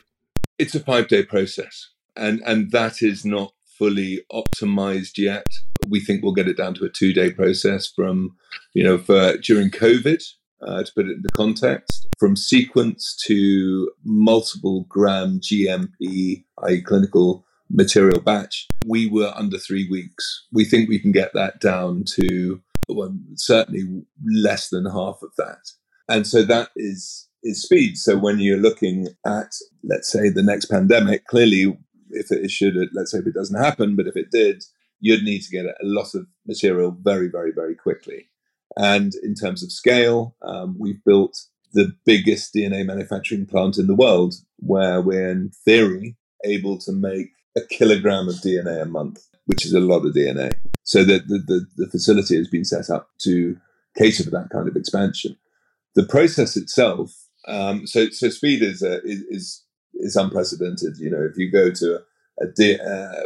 It's 0.59 0.75
a 0.75 0.79
five 0.79 1.07
day 1.07 1.23
process, 1.23 1.89
and 2.15 2.41
and 2.45 2.71
that 2.71 3.01
is 3.01 3.25
not 3.25 3.53
fully 3.77 4.21
optimized 4.31 5.17
yet 5.17 5.47
we 5.87 5.99
think 5.99 6.23
we'll 6.23 6.33
get 6.33 6.47
it 6.47 6.57
down 6.57 6.73
to 6.75 6.85
a 6.85 6.89
two 6.89 7.13
day 7.13 7.31
process 7.31 7.87
from, 7.87 8.35
you 8.73 8.83
know, 8.83 8.97
for 8.97 9.37
during 9.37 9.69
COVID, 9.69 10.23
uh, 10.65 10.83
to 10.83 10.91
put 10.93 11.07
it 11.07 11.17
into 11.17 11.29
context, 11.33 12.07
from 12.19 12.35
sequence 12.35 13.15
to 13.25 13.91
multiple 14.03 14.85
gram 14.87 15.39
GMP, 15.39 16.43
i.e., 16.63 16.81
clinical 16.81 17.45
material 17.69 18.21
batch, 18.21 18.67
we 18.85 19.09
were 19.09 19.33
under 19.35 19.57
three 19.57 19.89
weeks. 19.89 20.45
We 20.51 20.63
think 20.65 20.87
we 20.87 20.99
can 20.99 21.11
get 21.11 21.33
that 21.33 21.59
down 21.59 22.03
to 22.19 22.61
well, 22.89 23.15
certainly 23.35 24.03
less 24.25 24.69
than 24.69 24.85
half 24.85 25.21
of 25.21 25.31
that. 25.37 25.71
And 26.09 26.27
so 26.27 26.43
that 26.43 26.69
is 26.75 27.27
is 27.43 27.61
speed. 27.61 27.97
So 27.97 28.17
when 28.17 28.39
you're 28.39 28.57
looking 28.57 29.07
at, 29.25 29.53
let's 29.83 30.11
say, 30.11 30.29
the 30.29 30.43
next 30.43 30.65
pandemic, 30.65 31.25
clearly, 31.27 31.77
if 32.11 32.31
it 32.31 32.49
should, 32.49 32.75
let's 32.93 33.11
hope 33.11 33.27
it 33.27 33.33
doesn't 33.33 33.61
happen, 33.61 33.97
but 33.97 34.07
if 34.07 34.15
it 34.15 34.31
did, 34.31 34.63
you'd 35.03 35.23
need 35.23 35.41
to 35.41 35.51
get 35.51 35.65
a 35.65 35.75
lot 35.83 36.15
of 36.15 36.25
material 36.47 36.97
very, 37.03 37.27
very, 37.27 37.51
very 37.51 37.75
quickly. 37.75 38.29
And 38.77 39.11
in 39.21 39.35
terms 39.35 39.61
of 39.61 39.69
scale, 39.69 40.37
um, 40.41 40.77
we've 40.79 41.03
built 41.03 41.37
the 41.73 41.93
biggest 42.05 42.53
DNA 42.53 42.85
manufacturing 42.85 43.45
plant 43.45 43.77
in 43.77 43.87
the 43.87 43.95
world, 43.95 44.35
where 44.59 45.01
we're 45.01 45.29
in 45.29 45.51
theory 45.65 46.15
able 46.45 46.77
to 46.77 46.93
make 46.93 47.31
a 47.57 47.61
kilogram 47.69 48.29
of 48.29 48.35
DNA 48.35 48.81
a 48.81 48.85
month, 48.85 49.27
which 49.45 49.65
is 49.65 49.73
a 49.73 49.81
lot 49.81 50.05
of 50.05 50.15
DNA. 50.15 50.53
So 50.83 51.03
the, 51.03 51.19
the, 51.19 51.39
the, 51.39 51.67
the 51.75 51.87
facility 51.91 52.37
has 52.37 52.47
been 52.47 52.63
set 52.63 52.89
up 52.89 53.09
to 53.23 53.57
cater 53.97 54.23
for 54.23 54.29
that 54.29 54.51
kind 54.51 54.69
of 54.69 54.77
expansion. 54.77 55.35
The 55.95 56.05
process 56.05 56.55
itself, 56.55 57.11
um, 57.45 57.85
so 57.87 58.09
so 58.09 58.29
speed 58.29 58.63
is, 58.63 58.81
uh, 58.81 59.01
is 59.03 59.63
is 59.95 60.15
unprecedented. 60.15 60.97
You 60.97 61.09
know, 61.11 61.27
if 61.29 61.37
you 61.37 61.51
go 61.51 61.71
to 61.71 61.99
a, 62.41 62.45
uh, 62.45 63.25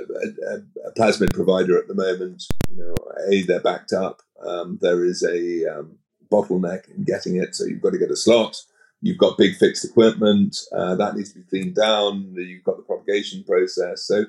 a, 0.50 0.88
a, 0.88 0.94
plasmid 0.98 1.34
provider 1.34 1.78
at 1.78 1.88
the 1.88 1.96
moment. 1.96 2.44
You 2.70 2.78
know, 2.78 2.96
a 3.30 3.42
they're 3.44 3.60
backed 3.60 3.94
up. 3.94 4.22
Um, 4.46 4.80
there 4.82 5.04
is 5.06 5.24
a 5.24 5.66
um, 5.66 5.98
bottleneck 6.32 6.90
in 6.90 7.04
getting 7.04 7.38
it, 7.38 7.56
so 7.56 7.66
you've 7.66 7.82
got 7.82 7.92
to 7.92 7.98
get 7.98 8.12
a 8.12 8.16
slot. 8.16 8.58
You've 9.02 9.18
got 9.18 9.38
big 9.38 9.56
fixed 9.56 9.86
equipment 9.86 10.58
uh, 10.76 10.96
that 10.96 11.16
needs 11.16 11.32
to 11.34 11.40
be 11.40 11.46
cleaned 11.46 11.76
down. 11.76 12.34
You've 12.36 12.64
got 12.64 12.78
the 12.78 12.84
propagation 12.84 13.44
process, 13.44 14.06
so 14.06 14.22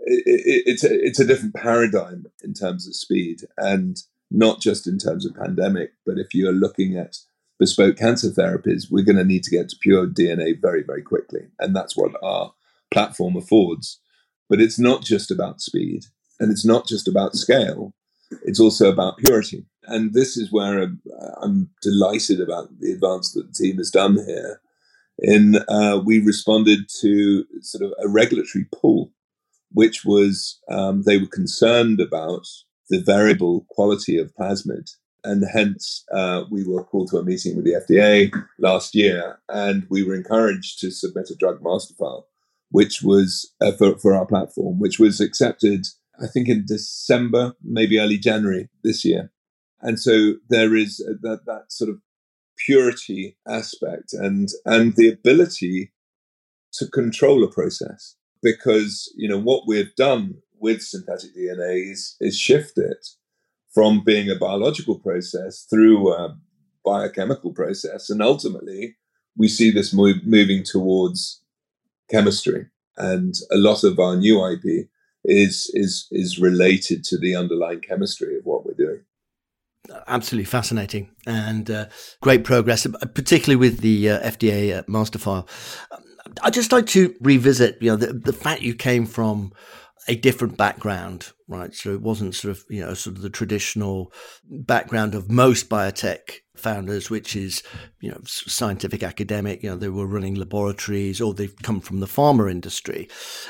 it, 0.00 0.22
it, 0.26 0.62
it's 0.66 0.84
a, 0.84 0.92
it's 0.92 1.20
a 1.20 1.26
different 1.26 1.54
paradigm 1.54 2.26
in 2.42 2.52
terms 2.52 2.86
of 2.86 2.94
speed, 2.94 3.42
and 3.56 3.96
not 4.30 4.60
just 4.60 4.86
in 4.86 4.98
terms 4.98 5.24
of 5.24 5.34
pandemic, 5.34 5.92
but 6.04 6.18
if 6.18 6.34
you're 6.34 6.52
looking 6.52 6.96
at 6.96 7.16
bespoke 7.58 7.96
cancer 7.96 8.28
therapies, 8.28 8.90
we're 8.90 9.04
going 9.04 9.16
to 9.16 9.24
need 9.24 9.42
to 9.42 9.50
get 9.50 9.68
to 9.70 9.76
pure 9.80 10.06
DNA 10.06 10.60
very, 10.60 10.82
very 10.82 11.02
quickly, 11.02 11.48
and 11.58 11.74
that's 11.74 11.96
what 11.96 12.12
our 12.22 12.52
platform 12.90 13.36
affords. 13.36 14.00
But 14.48 14.60
it's 14.60 14.78
not 14.78 15.02
just 15.02 15.30
about 15.30 15.60
speed 15.60 16.06
and 16.40 16.50
it's 16.50 16.64
not 16.64 16.86
just 16.86 17.08
about 17.08 17.34
scale, 17.34 17.92
it's 18.44 18.60
also 18.60 18.90
about 18.90 19.18
purity. 19.18 19.64
And 19.84 20.12
this 20.12 20.36
is 20.36 20.52
where 20.52 20.82
I'm, 21.40 21.70
delighted 21.82 22.40
about 22.40 22.68
the 22.80 22.92
advance 22.92 23.32
that 23.32 23.46
the 23.46 23.52
team 23.52 23.78
has 23.78 23.90
done 23.90 24.16
here. 24.26 24.60
In 25.20 25.56
uh, 25.68 26.00
we 26.04 26.20
responded 26.20 26.88
to 27.00 27.44
sort 27.60 27.84
of 27.84 27.92
a 27.98 28.08
regulatory 28.08 28.66
pull, 28.72 29.10
which 29.72 30.04
was 30.04 30.60
um, 30.70 31.02
they 31.02 31.18
were 31.18 31.26
concerned 31.26 32.00
about 32.00 32.46
the 32.88 33.00
variable 33.00 33.66
quality 33.70 34.18
of 34.18 34.34
plasmid. 34.34 34.90
And 35.24 35.44
hence, 35.52 36.04
uh, 36.12 36.44
we 36.50 36.64
were 36.64 36.84
called 36.84 37.10
to 37.10 37.18
a 37.18 37.24
meeting 37.24 37.56
with 37.56 37.64
the 37.64 37.72
FDA 37.72 38.32
last 38.58 38.94
year, 38.94 39.40
and 39.48 39.86
we 39.90 40.04
were 40.04 40.14
encouraged 40.14 40.80
to 40.80 40.90
submit 40.90 41.30
a 41.30 41.36
drug 41.36 41.60
master 41.62 41.94
file, 41.94 42.27
which 42.70 43.02
was 43.02 43.52
uh, 43.60 43.72
for, 43.72 43.98
for 43.98 44.14
our 44.14 44.26
platform, 44.26 44.78
which 44.78 44.98
was 44.98 45.20
accepted, 45.20 45.86
I 46.20 46.26
think, 46.26 46.48
in 46.48 46.64
December, 46.66 47.54
maybe 47.62 47.98
early 47.98 48.18
January 48.18 48.68
this 48.82 49.04
year. 49.04 49.32
And 49.80 49.98
so 49.98 50.34
there 50.48 50.74
is 50.74 50.98
that, 51.22 51.46
that 51.46 51.72
sort 51.72 51.90
of 51.90 52.00
purity 52.58 53.36
aspect 53.46 54.12
and 54.12 54.48
and 54.64 54.96
the 54.96 55.08
ability 55.08 55.92
to 56.72 56.86
control 56.88 57.44
a 57.44 57.50
process 57.50 58.16
because 58.42 59.12
you 59.16 59.28
know 59.28 59.38
what 59.38 59.62
we've 59.66 59.94
done 59.96 60.34
with 60.58 60.82
synthetic 60.82 61.34
DNA 61.36 61.92
is, 61.92 62.16
is 62.20 62.36
shift 62.36 62.76
it 62.76 63.06
from 63.72 64.02
being 64.04 64.28
a 64.28 64.34
biological 64.34 64.98
process 64.98 65.66
through 65.70 66.12
a 66.12 66.36
biochemical 66.84 67.52
process 67.52 68.10
and 68.10 68.20
ultimately 68.20 68.96
we 69.36 69.46
see 69.46 69.70
this 69.70 69.94
move, 69.94 70.26
moving 70.26 70.64
towards 70.64 71.42
chemistry 72.10 72.66
and 72.96 73.34
a 73.52 73.56
lot 73.56 73.84
of 73.84 73.98
our 73.98 74.16
new 74.16 74.44
IP 74.44 74.88
is 75.24 75.70
is 75.74 76.06
is 76.10 76.38
related 76.38 77.04
to 77.04 77.18
the 77.18 77.34
underlying 77.34 77.80
chemistry 77.80 78.36
of 78.36 78.44
what 78.44 78.64
we're 78.64 78.74
doing 78.74 79.00
absolutely 80.06 80.44
fascinating 80.44 81.10
and 81.26 81.70
uh, 81.70 81.86
great 82.20 82.44
progress, 82.44 82.86
particularly 83.14 83.56
with 83.56 83.80
the 83.80 84.10
uh, 84.10 84.30
FDA 84.30 84.78
uh, 84.78 84.82
master 84.86 85.18
file. 85.18 85.48
I'd 86.42 86.52
just 86.52 86.72
like 86.72 86.86
to 86.88 87.14
revisit, 87.20 87.80
you 87.80 87.90
know, 87.90 87.96
the, 87.96 88.12
the 88.12 88.32
fact 88.32 88.62
you 88.62 88.74
came 88.74 89.06
from 89.06 89.52
a 90.08 90.16
different 90.16 90.56
background, 90.56 91.32
right? 91.46 91.74
So 91.74 91.92
it 91.92 92.00
wasn't 92.00 92.34
sort 92.34 92.52
of, 92.56 92.64
you 92.70 92.80
know, 92.80 92.94
sort 92.94 93.16
of 93.16 93.22
the 93.22 93.30
traditional 93.30 94.12
background 94.50 95.14
of 95.14 95.30
most 95.30 95.68
biotech 95.68 96.40
founders, 96.56 97.10
which 97.10 97.36
is, 97.36 97.62
you 98.00 98.10
know, 98.10 98.18
scientific 98.24 99.02
academic, 99.02 99.62
you 99.62 99.70
know, 99.70 99.76
they 99.76 99.88
were 99.88 100.06
running 100.06 100.34
laboratories 100.34 101.20
or 101.20 101.34
they've 101.34 101.54
come 101.62 101.80
from 101.80 102.00
the 102.00 102.06
pharma 102.06 102.50
industry. 102.50 103.08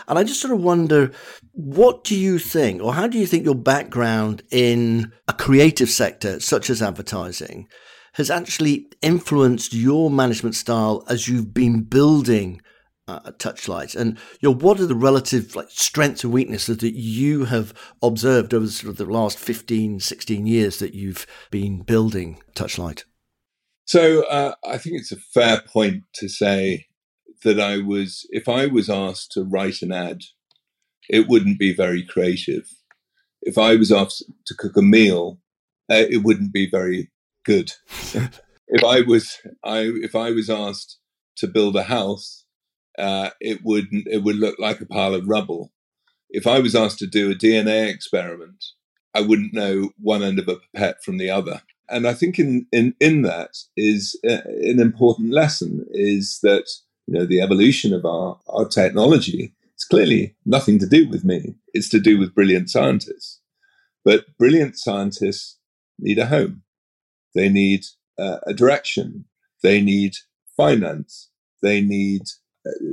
And 0.09 0.19
I 0.19 0.25
just 0.25 0.41
sort 0.41 0.53
of 0.53 0.61
wonder, 0.61 1.13
what 1.53 2.05
do 2.05 2.17
you 2.17 2.39
think, 2.39 2.83
or 2.83 2.93
how 2.93 3.07
do 3.07 3.19
you 3.19 3.27
think 3.27 3.45
your 3.45 3.55
background 3.55 4.43
in 4.51 5.13
a 5.29 5.33
creative 5.33 5.89
sector, 5.89 6.41
such 6.41 6.69
as 6.71 6.83
advertising, 6.83 7.69
has 8.15 8.31
actually 8.31 8.89
influenced 9.01 9.73
your 9.73 10.11
management 10.11 10.57
style 10.57 11.05
as 11.09 11.29
you've 11.29 11.55
been 11.55 11.83
building 11.83 12.61
uh, 13.09 13.33
Touchlight, 13.39 13.97
and 13.97 14.19
you 14.41 14.49
know 14.49 14.55
what 14.55 14.79
are 14.79 14.87
the 14.87 14.95
relative 14.95 15.57
like 15.57 15.71
strengths 15.71 16.23
and 16.23 16.33
weaknesses 16.33 16.79
that 16.79 16.95
you 16.95 17.47
have 17.47 17.75
observed 18.03 18.55
over 18.55 18.69
sort 18.69 18.91
of 18.91 18.99
the 18.99 19.07
last 19.07 19.39
15, 19.39 20.01
16 20.01 20.47
years 20.47 20.79
that 20.79 20.95
you've 20.95 21.27
been 21.51 21.83
building 21.83 22.41
Touchlight? 22.55 23.05
So 23.87 24.25
uh, 24.25 24.55
I 24.65 24.77
think 24.77 24.97
it's 24.97 25.13
a 25.13 25.17
fair 25.17 25.63
point 25.63 26.05
to 26.17 26.29
say 26.29 26.87
that 27.43 27.59
I 27.59 27.79
was, 27.79 28.27
if 28.31 28.49
I 28.49 28.67
was 28.67 28.91
asked 28.91 29.33
to 29.33 29.45
write 29.45 29.81
an 29.81 29.93
ad, 29.93 30.23
it 31.09 31.27
wouldn't 31.27 31.59
be 31.59 31.75
very 31.75 32.05
creative. 32.05 32.69
If 33.41 33.57
I 33.57 33.77
was 33.77 33.91
asked 33.91 34.25
to 34.47 34.55
cook 34.55 34.77
a 34.77 34.83
meal, 34.83 35.41
uh, 35.91 36.05
it 36.11 36.23
wouldn't 36.23 36.53
be 36.53 36.69
very 36.69 37.11
good. 37.47 37.73
if 38.69 38.85
I 38.85 39.01
was, 39.01 39.39
I 39.65 39.91
if 40.03 40.15
I 40.15 40.33
was 40.33 40.51
asked 40.51 40.99
to 41.39 41.47
build 41.47 41.77
a 41.77 41.85
house, 41.85 42.45
uh, 42.99 43.31
it 43.41 43.61
would 43.65 43.87
it 43.91 44.23
would 44.23 44.37
look 44.37 44.59
like 44.59 44.81
a 44.81 44.87
pile 44.87 45.15
of 45.15 45.29
rubble. 45.29 45.73
If 46.31 46.47
I 46.47 46.59
was 46.59 46.75
asked 46.75 46.99
to 46.99 47.07
do 47.07 47.31
a 47.31 47.35
DNA 47.35 47.89
experiment, 47.89 48.65
I 49.15 49.21
wouldn't 49.21 49.55
know 49.55 49.91
one 49.99 50.23
end 50.23 50.39
of 50.39 50.49
a 50.49 50.57
pipette 50.57 51.03
from 51.03 51.19
the 51.19 51.31
other. 51.31 51.63
And 51.89 52.07
I 52.07 52.15
think 52.15 52.39
in 52.39 52.67
in 52.73 52.95
in 53.01 53.23
that 53.23 53.57
is 53.77 54.19
uh, 54.29 54.43
an 54.45 54.81
important 54.81 55.33
lesson 55.33 55.87
is 55.91 56.41
that 56.43 56.69
you 57.07 57.15
know 57.15 57.25
the 57.25 57.41
evolution 57.41 57.95
of 57.95 58.05
our 58.05 58.39
our 58.49 58.67
technology. 58.67 59.55
It's 59.75 59.85
clearly 59.85 60.35
nothing 60.45 60.81
to 60.81 60.87
do 60.87 61.09
with 61.09 61.25
me. 61.25 61.55
It's 61.73 61.89
to 61.91 62.01
do 62.01 62.19
with 62.19 62.35
brilliant 62.35 62.69
scientists. 62.69 63.41
But 64.05 64.37
brilliant 64.37 64.77
scientists 64.77 65.57
need 66.01 66.19
a 66.19 66.27
home. 66.27 66.63
They 67.35 67.49
need 67.49 67.85
uh, 68.19 68.39
a 68.45 68.53
direction. 68.53 69.27
They 69.63 69.81
need 69.81 70.15
finance. 70.57 71.31
They 71.63 71.81
need 71.81 72.23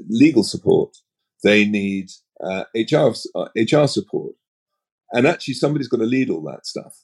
legal 0.09 0.43
support. 0.43 0.97
They 1.43 1.65
need 1.65 2.11
uh, 2.43 2.65
HR 2.75 3.13
uh, 3.35 3.47
HR 3.55 3.87
support, 3.87 4.35
and 5.11 5.27
actually 5.27 5.53
somebody's 5.55 5.87
got 5.87 5.97
to 5.97 6.05
lead 6.05 6.29
all 6.29 6.41
that 6.43 6.65
stuff. 6.65 7.01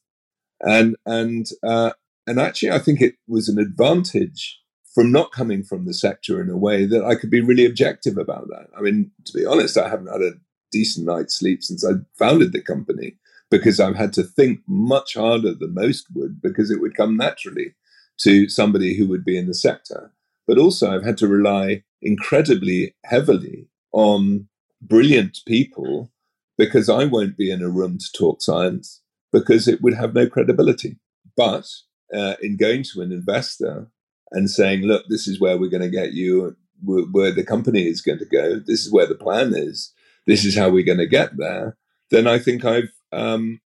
And 0.61 0.95
and 1.05 1.47
uh, 1.63 1.91
and 2.27 2.39
actually, 2.39 2.71
I 2.71 2.79
think 2.79 3.01
it 3.01 3.15
was 3.27 3.49
an 3.49 3.59
advantage 3.59 4.59
from 4.93 5.11
not 5.11 5.31
coming 5.31 5.63
from 5.63 5.85
the 5.85 5.93
sector 5.93 6.41
in 6.41 6.49
a 6.49 6.57
way 6.57 6.85
that 6.85 7.03
I 7.03 7.15
could 7.15 7.29
be 7.29 7.41
really 7.41 7.65
objective 7.65 8.17
about 8.17 8.47
that. 8.49 8.67
I 8.77 8.81
mean, 8.81 9.11
to 9.25 9.33
be 9.33 9.45
honest, 9.45 9.77
I 9.77 9.89
haven't 9.89 10.11
had 10.11 10.21
a 10.21 10.33
decent 10.71 11.05
night's 11.05 11.35
sleep 11.35 11.63
since 11.63 11.85
I 11.85 11.93
founded 12.17 12.51
the 12.51 12.61
company 12.61 13.17
because 13.49 13.79
I've 13.79 13.95
had 13.95 14.13
to 14.13 14.23
think 14.23 14.61
much 14.67 15.15
harder 15.15 15.53
than 15.53 15.73
most 15.73 16.07
would 16.13 16.41
because 16.41 16.71
it 16.71 16.81
would 16.81 16.95
come 16.95 17.17
naturally 17.17 17.75
to 18.21 18.49
somebody 18.49 18.95
who 18.95 19.07
would 19.07 19.25
be 19.25 19.37
in 19.37 19.47
the 19.47 19.53
sector. 19.53 20.11
But 20.47 20.57
also, 20.57 20.91
I've 20.91 21.05
had 21.05 21.17
to 21.19 21.27
rely 21.27 21.83
incredibly 22.01 22.95
heavily 23.05 23.67
on 23.91 24.47
brilliant 24.81 25.39
people 25.45 26.11
because 26.57 26.89
I 26.89 27.05
won't 27.05 27.37
be 27.37 27.51
in 27.51 27.61
a 27.61 27.69
room 27.69 27.97
to 27.97 28.05
talk 28.17 28.41
science 28.41 29.01
because 29.31 29.67
it 29.67 29.81
would 29.81 29.93
have 29.93 30.13
no 30.13 30.27
credibility. 30.27 30.97
But 31.37 31.67
uh, 32.13 32.35
in 32.41 32.57
going 32.57 32.83
to 32.93 33.01
an 33.01 33.11
investor 33.11 33.87
and 34.31 34.49
saying, 34.49 34.81
look, 34.81 35.05
this 35.07 35.27
is 35.27 35.39
where 35.39 35.57
we're 35.57 35.69
going 35.69 35.81
to 35.81 35.89
get 35.89 36.13
you, 36.13 36.55
where, 36.83 37.03
where 37.03 37.31
the 37.31 37.43
company 37.43 37.87
is 37.87 38.01
going 38.01 38.19
to 38.19 38.25
go, 38.25 38.59
this 38.59 38.85
is 38.85 38.91
where 38.91 39.07
the 39.07 39.15
plan 39.15 39.53
is, 39.55 39.93
this 40.27 40.45
is 40.45 40.57
how 40.57 40.69
we're 40.69 40.85
going 40.85 40.97
to 40.97 41.07
get 41.07 41.37
there, 41.37 41.77
then 42.09 42.27
I 42.27 42.39
think 42.39 42.65
I've, 42.65 42.91
um, 43.11 43.61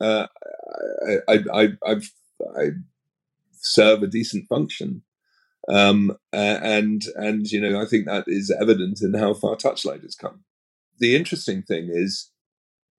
uh, 0.00 0.26
I, 1.08 1.32
I, 1.32 1.38
I, 1.52 1.68
I've, 1.86 2.12
I 2.56 2.70
serve 3.52 4.02
a 4.02 4.06
decent 4.06 4.48
function. 4.48 5.02
Um, 5.70 6.16
and 6.32 7.04
and 7.14 7.50
you 7.50 7.60
know 7.60 7.80
I 7.80 7.86
think 7.86 8.06
that 8.06 8.24
is 8.26 8.50
evident 8.50 9.00
in 9.02 9.14
how 9.14 9.34
far 9.34 9.56
Touchlight 9.56 10.02
has 10.02 10.16
come. 10.16 10.44
The 10.98 11.14
interesting 11.14 11.62
thing 11.62 11.88
is 11.90 12.30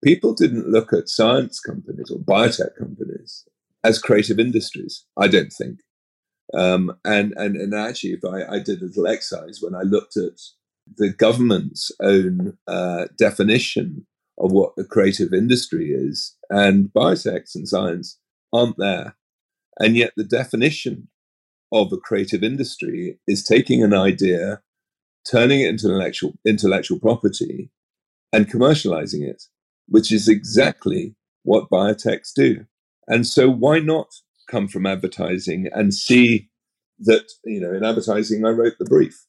people 0.03 0.33
didn't 0.33 0.69
look 0.69 0.93
at 0.93 1.09
science 1.09 1.59
companies 1.59 2.09
or 2.09 2.19
biotech 2.19 2.77
companies 2.77 3.45
as 3.83 3.99
creative 3.99 4.39
industries. 4.39 5.05
I 5.17 5.27
don't 5.27 5.51
think. 5.51 5.79
Um, 6.53 6.95
and 7.03 7.33
and 7.35 7.55
and 7.55 7.73
actually, 7.73 8.11
if 8.11 8.25
I, 8.25 8.55
I 8.55 8.59
did 8.59 8.81
a 8.81 8.85
little 8.85 9.07
exercise 9.07 9.59
when 9.61 9.75
I 9.75 9.81
looked 9.81 10.15
at 10.15 10.39
the 10.97 11.09
government's 11.09 11.91
own 12.01 12.57
uh, 12.67 13.05
definition 13.17 14.05
of 14.37 14.51
what 14.51 14.73
a 14.77 14.83
creative 14.83 15.33
industry 15.33 15.91
is, 15.91 16.35
and 16.49 16.89
biotechs 16.93 17.55
and 17.55 17.67
science 17.67 18.17
aren't 18.53 18.77
there, 18.77 19.15
and 19.79 19.95
yet 19.95 20.13
the 20.15 20.23
definition 20.23 21.09
of 21.71 21.91
a 21.91 21.97
creative 21.97 22.43
industry 22.43 23.19
is 23.27 23.43
taking 23.43 23.83
an 23.83 23.93
idea, 23.93 24.61
turning 25.29 25.61
it 25.61 25.69
into 25.69 25.87
intellectual 25.87 26.33
intellectual 26.45 26.99
property, 26.99 27.71
and 28.33 28.49
commercializing 28.49 29.27
it, 29.27 29.43
which 29.87 30.11
is 30.11 30.27
exactly 30.27 31.15
what 31.43 31.69
biotechs 31.69 32.33
do. 32.35 32.65
And 33.07 33.25
so, 33.25 33.49
why 33.49 33.79
not 33.79 34.07
come 34.49 34.67
from 34.67 34.85
advertising 34.85 35.69
and 35.73 35.93
see 35.93 36.49
that 36.99 37.25
you 37.45 37.59
know 37.59 37.73
in 37.73 37.83
advertising 37.83 38.45
I 38.45 38.49
wrote 38.49 38.73
the 38.77 38.85
brief, 38.85 39.25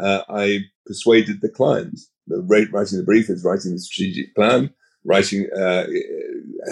uh, 0.00 0.22
I 0.28 0.64
persuaded 0.86 1.40
the 1.40 1.48
client. 1.48 1.98
The 2.26 2.42
rate 2.42 2.72
writing 2.72 2.98
the 2.98 3.04
brief 3.04 3.30
is 3.30 3.44
writing 3.44 3.72
the 3.72 3.78
strategic 3.78 4.34
plan. 4.34 4.70
Writing, 5.04 5.48
uh, 5.56 5.86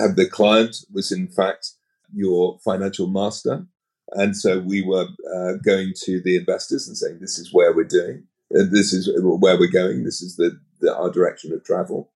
have 0.01 0.17
the 0.17 0.29
client 0.29 0.77
was 0.93 1.13
in 1.13 1.29
fact 1.29 1.71
your 2.13 2.59
financial 2.65 3.07
master 3.07 3.67
and 4.13 4.37
so 4.37 4.61
we 4.61 4.83
were 4.83 5.09
uh, 5.35 5.55
going 5.65 5.93
to 6.05 6.21
the 6.21 6.37
investors 6.37 6.87
and 6.87 6.97
saying, 6.97 7.19
"This 7.21 7.39
is 7.39 7.53
where 7.53 7.73
we're 7.75 7.85
doing. 7.85 8.25
Uh, 8.55 8.65
this 8.71 8.93
is 8.93 9.11
where 9.17 9.59
we're 9.59 9.71
going. 9.71 10.05
This 10.05 10.23
is 10.23 10.37
the, 10.37 10.61
the, 10.81 10.95
our 10.95 11.11
direction 11.11 11.53
of 11.53 11.65
travel, 11.65 12.13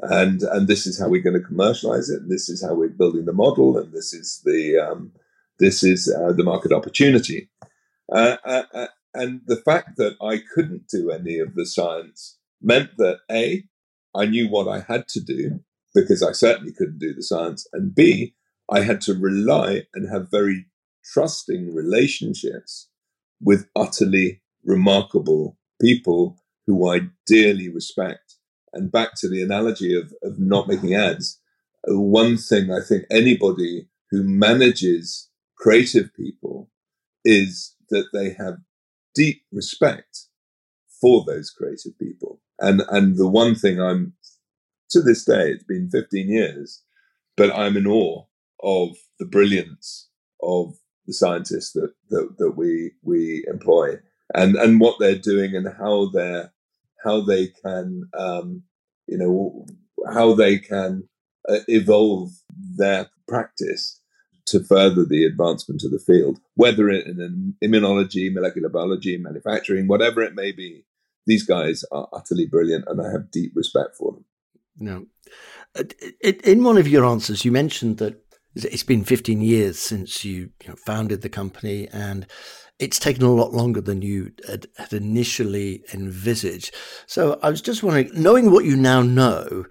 and 0.00 0.42
and 0.42 0.68
this 0.68 0.86
is 0.86 0.98
how 0.98 1.08
we're 1.08 1.22
going 1.22 1.40
to 1.40 1.46
commercialize 1.46 2.08
it. 2.08 2.22
And 2.22 2.30
this 2.30 2.48
is 2.48 2.64
how 2.64 2.74
we're 2.74 2.88
building 2.88 3.26
the 3.26 3.32
model. 3.32 3.78
And 3.78 3.92
this 3.92 4.12
is 4.12 4.40
the 4.44 4.78
um, 4.78 5.12
this 5.58 5.82
is 5.84 6.12
uh, 6.12 6.32
the 6.32 6.44
market 6.44 6.72
opportunity." 6.72 7.50
Uh, 8.10 8.36
uh, 8.44 8.62
uh, 8.72 8.86
and 9.14 9.40
the 9.46 9.56
fact 9.56 9.96
that 9.96 10.16
I 10.22 10.42
couldn't 10.54 10.88
do 10.88 11.10
any 11.10 11.38
of 11.38 11.54
the 11.54 11.66
science 11.66 12.38
meant 12.62 12.90
that 12.98 13.18
a 13.30 13.64
I 14.14 14.26
knew 14.26 14.48
what 14.48 14.68
I 14.68 14.80
had 14.80 15.08
to 15.08 15.20
do 15.20 15.60
because 15.94 16.22
I 16.22 16.32
certainly 16.32 16.72
couldn't 16.72 16.98
do 16.98 17.12
the 17.14 17.22
science, 17.22 17.66
and 17.72 17.94
b 17.94 18.34
I 18.70 18.80
had 18.80 19.00
to 19.02 19.14
rely 19.14 19.84
and 19.94 20.10
have 20.10 20.30
very 20.30 20.66
trusting 21.12 21.74
relationships 21.74 22.88
with 23.40 23.68
utterly 23.76 24.42
remarkable 24.64 25.58
people 25.80 26.36
who 26.66 26.90
I 26.90 27.02
dearly 27.26 27.68
respect. 27.68 28.34
And 28.72 28.90
back 28.90 29.10
to 29.18 29.28
the 29.28 29.42
analogy 29.42 29.98
of, 29.98 30.12
of 30.22 30.38
not 30.38 30.68
making 30.68 30.94
ads, 30.94 31.40
uh, 31.88 31.98
one 31.98 32.36
thing 32.36 32.70
I 32.70 32.80
think 32.86 33.04
anybody 33.10 33.88
who 34.10 34.22
manages 34.22 35.30
creative 35.56 36.14
people 36.14 36.70
is 37.24 37.74
that 37.90 38.08
they 38.12 38.34
have 38.34 38.58
deep 39.14 39.42
respect 39.52 40.26
for 41.00 41.24
those 41.26 41.50
creative 41.50 41.98
people. 41.98 42.40
And 42.58 42.82
and 42.88 43.16
the 43.16 43.28
one 43.28 43.54
thing 43.54 43.80
I'm 43.80 44.14
to 44.90 45.02
this 45.02 45.24
day, 45.24 45.50
it's 45.50 45.64
been 45.64 45.90
15 45.90 46.28
years, 46.28 46.82
but 47.36 47.54
I'm 47.54 47.76
in 47.76 47.86
awe 47.86 48.24
of 48.62 48.96
the 49.18 49.26
brilliance 49.26 50.08
of 50.42 50.74
the 51.06 51.12
scientists 51.12 51.72
that 51.72 51.92
that, 52.10 52.36
that 52.38 52.52
we 52.52 52.92
we 53.02 53.44
employ 53.48 53.98
and 54.34 54.56
and 54.56 54.80
what 54.80 54.98
they're 54.98 55.18
doing 55.18 55.54
and 55.54 55.68
how 55.78 56.10
they're 56.12 56.52
how 57.04 57.20
they 57.20 57.48
can 57.48 58.08
um, 58.18 58.62
you 59.06 59.18
know 59.18 59.66
how 60.12 60.34
they 60.34 60.58
can 60.58 61.08
uh, 61.48 61.58
evolve 61.68 62.30
their 62.76 63.08
practice 63.28 64.00
to 64.46 64.62
further 64.62 65.04
the 65.04 65.24
advancement 65.24 65.82
of 65.82 65.90
the 65.90 65.98
field, 65.98 66.38
whether 66.54 66.88
in 66.88 67.54
immunology, 67.62 68.32
molecular 68.32 68.68
biology, 68.68 69.18
manufacturing, 69.18 69.88
whatever 69.88 70.22
it 70.22 70.34
may 70.34 70.52
be. 70.52 70.84
These 71.26 71.42
guys 71.42 71.84
are 71.90 72.08
utterly 72.12 72.46
brilliant, 72.46 72.84
and 72.86 73.00
I 73.04 73.10
have 73.10 73.32
deep 73.32 73.52
respect 73.56 73.96
for 73.96 74.12
them. 74.12 74.24
No, 74.78 75.06
uh, 75.76 75.82
in 76.22 76.62
one 76.62 76.78
of 76.78 76.86
your 76.86 77.04
answers, 77.04 77.44
you 77.44 77.50
mentioned 77.50 77.98
that 77.98 78.22
it's 78.64 78.82
been 78.82 79.04
15 79.04 79.40
years 79.40 79.78
since 79.78 80.24
you, 80.24 80.50
you 80.62 80.68
know, 80.68 80.76
founded 80.76 81.22
the 81.22 81.28
company, 81.28 81.88
and 81.92 82.26
it's 82.78 82.98
taken 82.98 83.22
a 83.22 83.32
lot 83.32 83.52
longer 83.52 83.80
than 83.80 84.02
you 84.02 84.32
had, 84.46 84.66
had 84.76 84.92
initially 84.92 85.84
envisaged. 85.92 86.74
So 87.06 87.38
I 87.42 87.50
was 87.50 87.60
just 87.60 87.82
wondering, 87.82 88.10
knowing 88.14 88.50
what 88.50 88.64
you 88.64 88.76
now 88.76 89.02
know, 89.02 89.66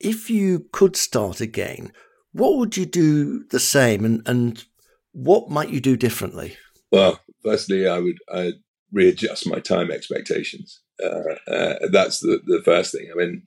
if 0.00 0.28
you 0.30 0.66
could 0.72 0.96
start 0.96 1.40
again, 1.40 1.92
what 2.32 2.56
would 2.56 2.76
you 2.76 2.86
do 2.86 3.44
the 3.50 3.60
same, 3.60 4.04
and 4.04 4.22
and 4.26 4.64
what 5.12 5.48
might 5.48 5.70
you 5.70 5.80
do 5.80 5.96
differently? 5.96 6.56
Well, 6.90 7.20
firstly, 7.44 7.88
I 7.88 8.00
would 8.00 8.18
I'd 8.32 8.54
readjust 8.92 9.46
my 9.46 9.60
time 9.60 9.90
expectations. 9.90 10.80
Uh, 11.02 11.34
uh, 11.48 11.74
that's 11.90 12.20
the 12.20 12.40
the 12.44 12.62
first 12.64 12.92
thing. 12.92 13.08
I 13.12 13.16
mean, 13.16 13.42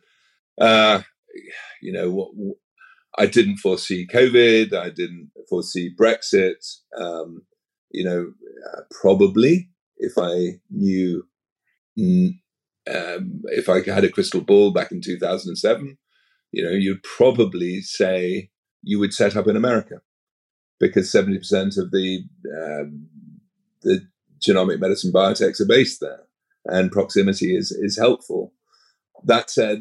uh, 0.60 1.02
you 1.82 1.92
know, 1.92 2.10
what, 2.10 2.30
what, 2.34 2.58
I 3.18 3.26
didn't 3.26 3.58
foresee 3.58 4.08
COVID. 4.08 4.74
I 4.74 4.90
didn't 4.90 5.32
foresee 5.50 5.94
Brexit. 6.00 6.78
Um, 7.00 7.44
you 7.92 8.04
know, 8.04 8.32
uh, 8.74 8.82
probably 9.02 9.70
if 9.98 10.14
I 10.18 10.60
knew, 10.70 11.24
um, 11.98 13.42
if 13.46 13.70
I 13.70 13.82
had 13.90 14.04
a 14.04 14.10
crystal 14.10 14.42
ball 14.42 14.72
back 14.72 14.92
in 14.92 15.02
2007, 15.02 15.98
you 16.52 16.64
know, 16.64 16.72
you'd 16.72 17.04
probably 17.04 17.82
say 17.82 18.50
you 18.84 19.00
would 19.00 19.14
set 19.14 19.36
up 19.36 19.48
in 19.48 19.56
America 19.56 20.02
because 20.80 21.12
70% 21.12 21.78
of 21.78 21.92
the 21.92 22.24
um, 22.64 23.08
the 23.82 24.08
genomic 24.40 24.80
medicine 24.80 25.12
biotechs 25.12 25.60
are 25.60 25.66
based 25.66 26.00
there, 26.00 26.22
and 26.66 26.92
proximity 26.92 27.56
is 27.56 27.72
is 27.72 27.98
helpful. 27.98 28.54
That 29.24 29.50
said, 29.50 29.80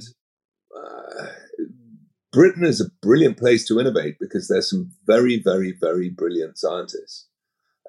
uh, 0.74 1.26
Britain 2.32 2.64
is 2.64 2.80
a 2.80 2.90
brilliant 3.02 3.38
place 3.38 3.66
to 3.66 3.80
innovate 3.80 4.16
because 4.18 4.48
there's 4.48 4.70
some 4.70 4.92
very, 5.06 5.40
very, 5.42 5.72
very 5.72 6.10
brilliant 6.10 6.58
scientists, 6.58 7.26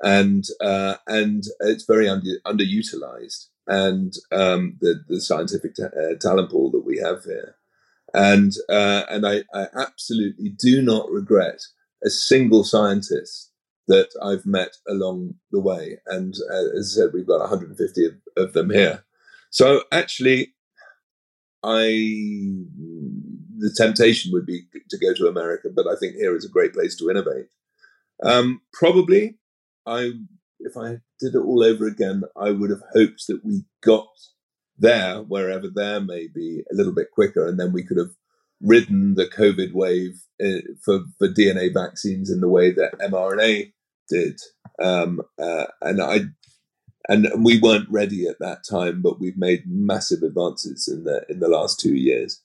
and 0.01 0.45
uh, 0.61 0.95
and 1.07 1.43
it's 1.61 1.85
very 1.85 2.07
under, 2.07 2.39
underutilized. 2.45 3.47
And 3.67 4.13
um, 4.31 4.77
the 4.79 5.03
the 5.07 5.19
scientific 5.19 5.75
ta- 5.75 5.97
uh, 5.97 6.15
talent 6.21 6.51
pool 6.51 6.71
that 6.71 6.85
we 6.85 6.97
have 6.99 7.23
here, 7.25 7.55
and 8.13 8.53
uh, 8.69 9.03
and 9.09 9.27
I, 9.27 9.43
I 9.53 9.67
absolutely 9.75 10.49
do 10.49 10.81
not 10.81 11.09
regret 11.11 11.61
a 12.03 12.09
single 12.09 12.63
scientist 12.63 13.51
that 13.87 14.09
I've 14.21 14.45
met 14.45 14.77
along 14.87 15.35
the 15.51 15.59
way. 15.59 15.99
And 16.07 16.35
uh, 16.51 16.77
as 16.77 16.97
I 16.97 17.01
said, 17.01 17.13
we've 17.13 17.27
got 17.27 17.39
150 17.39 18.05
of, 18.05 18.13
of 18.35 18.53
them 18.53 18.69
here. 18.69 19.03
So 19.49 19.83
actually, 19.91 20.53
I 21.63 22.65
the 23.57 23.73
temptation 23.75 24.31
would 24.31 24.45
be 24.45 24.63
to 24.89 24.97
go 24.97 25.13
to 25.13 25.27
America, 25.27 25.69
but 25.73 25.87
I 25.87 25.95
think 25.95 26.15
here 26.15 26.35
is 26.35 26.45
a 26.45 26.49
great 26.49 26.73
place 26.73 26.95
to 26.97 27.09
innovate. 27.09 27.47
Um, 28.23 28.61
probably, 28.73 29.37
I 29.85 30.11
if 30.59 30.75
I 30.75 30.97
did 31.19 31.35
it 31.35 31.39
all 31.39 31.63
over 31.63 31.85
again, 31.87 32.23
I 32.35 32.51
would 32.51 32.69
have 32.69 32.81
hoped 32.93 33.27
that 33.27 33.43
we 33.43 33.63
got 33.83 34.07
there, 34.77 35.21
wherever 35.21 35.67
there 35.73 35.99
may 35.99 36.27
be, 36.27 36.63
a 36.71 36.75
little 36.75 36.93
bit 36.93 37.11
quicker, 37.11 37.47
and 37.47 37.59
then 37.59 37.73
we 37.73 37.83
could 37.83 37.97
have 37.97 38.11
ridden 38.61 39.15
the 39.15 39.25
COVID 39.27 39.73
wave 39.73 40.21
uh, 40.43 40.61
for 40.83 41.01
for 41.17 41.27
DNA 41.27 41.73
vaccines 41.73 42.29
in 42.29 42.41
the 42.41 42.49
way 42.49 42.71
that 42.71 42.97
mRNA 42.99 43.73
did. 44.09 44.39
Um, 44.81 45.21
uh, 45.39 45.65
and 45.81 46.01
I 46.01 46.19
and 47.09 47.27
we 47.43 47.59
weren't 47.59 47.89
ready 47.89 48.27
at 48.27 48.39
that 48.39 48.63
time, 48.69 49.01
but 49.01 49.19
we've 49.19 49.37
made 49.37 49.63
massive 49.65 50.23
advances 50.23 50.87
in 50.87 51.03
the 51.03 51.25
in 51.29 51.39
the 51.39 51.47
last 51.47 51.79
two 51.79 51.95
years. 51.95 52.41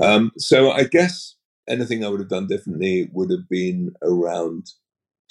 Um, 0.00 0.32
so 0.38 0.70
I 0.70 0.84
guess 0.84 1.36
anything 1.68 2.04
I 2.04 2.08
would 2.08 2.20
have 2.20 2.28
done 2.28 2.46
differently 2.46 3.08
would 3.12 3.30
have 3.30 3.48
been 3.48 3.94
around 4.02 4.70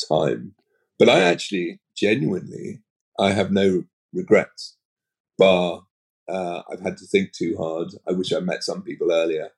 time. 0.08 0.56
But 0.98 1.10
I 1.10 1.22
actually, 1.22 1.80
genuinely, 1.95 2.82
I 3.19 3.32
have 3.32 3.52
no 3.52 3.84
regrets. 4.13 4.78
Bar, 5.38 5.84
uh, 6.28 6.62
I've 6.72 6.82
had 6.82 6.98
to 6.98 7.06
think 7.06 7.32
too 7.32 7.56
hard. 7.58 7.89
I 8.08 8.12
wish 8.12 8.34
I 8.34 8.39
met 8.39 8.63
some 8.63 8.82
people 8.82 9.12
earlier, 9.12 9.50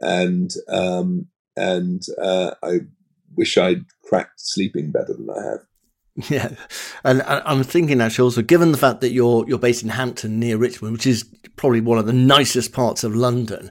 and 0.00 0.52
um, 0.68 1.28
and 1.56 2.02
uh, 2.20 2.52
I 2.62 2.80
wish 3.34 3.56
I'd 3.56 3.84
cracked 4.02 4.40
sleeping 4.40 4.90
better 4.90 5.14
than 5.14 5.30
I 5.30 5.42
have. 5.42 5.60
Yeah, 6.28 6.50
and 7.04 7.22
I'm 7.22 7.62
thinking 7.62 8.02
actually 8.02 8.24
also, 8.24 8.42
given 8.42 8.70
the 8.70 8.76
fact 8.76 9.00
that 9.00 9.12
you're 9.12 9.48
you're 9.48 9.58
based 9.58 9.82
in 9.82 9.88
Hampton 9.88 10.38
near 10.38 10.58
Richmond, 10.58 10.92
which 10.92 11.06
is 11.06 11.24
probably 11.56 11.80
one 11.80 11.96
of 11.96 12.04
the 12.04 12.12
nicest 12.12 12.74
parts 12.74 13.02
of 13.02 13.16
London, 13.16 13.70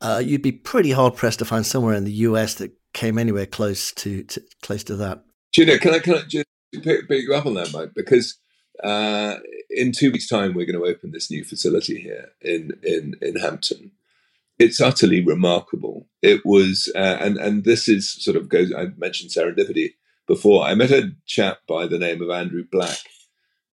uh, 0.00 0.22
you'd 0.24 0.42
be 0.42 0.52
pretty 0.52 0.90
hard 0.90 1.16
pressed 1.16 1.38
to 1.40 1.44
find 1.44 1.66
somewhere 1.66 1.94
in 1.94 2.04
the 2.04 2.12
US 2.12 2.54
that 2.54 2.72
came 2.92 3.18
anywhere 3.18 3.46
close 3.46 3.92
to, 3.92 4.22
to 4.24 4.42
close 4.62 4.84
to 4.84 4.96
that. 4.96 5.24
Gina, 5.52 5.78
can 5.78 5.94
I 5.94 5.98
can 5.98 6.14
I 6.14 6.22
just 6.28 6.46
pick, 6.72 7.08
pick 7.08 7.22
you 7.22 7.34
up 7.34 7.46
on 7.46 7.54
that, 7.54 7.72
Mike? 7.72 7.90
Because 7.94 8.38
uh, 8.82 9.36
in 9.70 9.92
two 9.92 10.12
weeks' 10.12 10.28
time, 10.28 10.54
we're 10.54 10.66
going 10.66 10.80
to 10.80 10.90
open 10.90 11.10
this 11.10 11.30
new 11.30 11.44
facility 11.44 12.00
here 12.00 12.28
in 12.40 12.72
in 12.82 13.14
in 13.20 13.36
Hampton. 13.36 13.92
It's 14.58 14.80
utterly 14.80 15.24
remarkable. 15.24 16.08
It 16.20 16.44
was, 16.44 16.90
uh, 16.94 17.18
and 17.20 17.38
and 17.38 17.64
this 17.64 17.88
is 17.88 18.10
sort 18.10 18.36
of 18.36 18.48
goes. 18.48 18.72
I 18.74 18.88
mentioned 18.96 19.30
serendipity 19.30 19.94
before. 20.26 20.64
I 20.64 20.74
met 20.74 20.90
a 20.90 21.12
chap 21.26 21.58
by 21.66 21.86
the 21.86 21.98
name 21.98 22.22
of 22.22 22.30
Andrew 22.30 22.64
Black, 22.70 22.98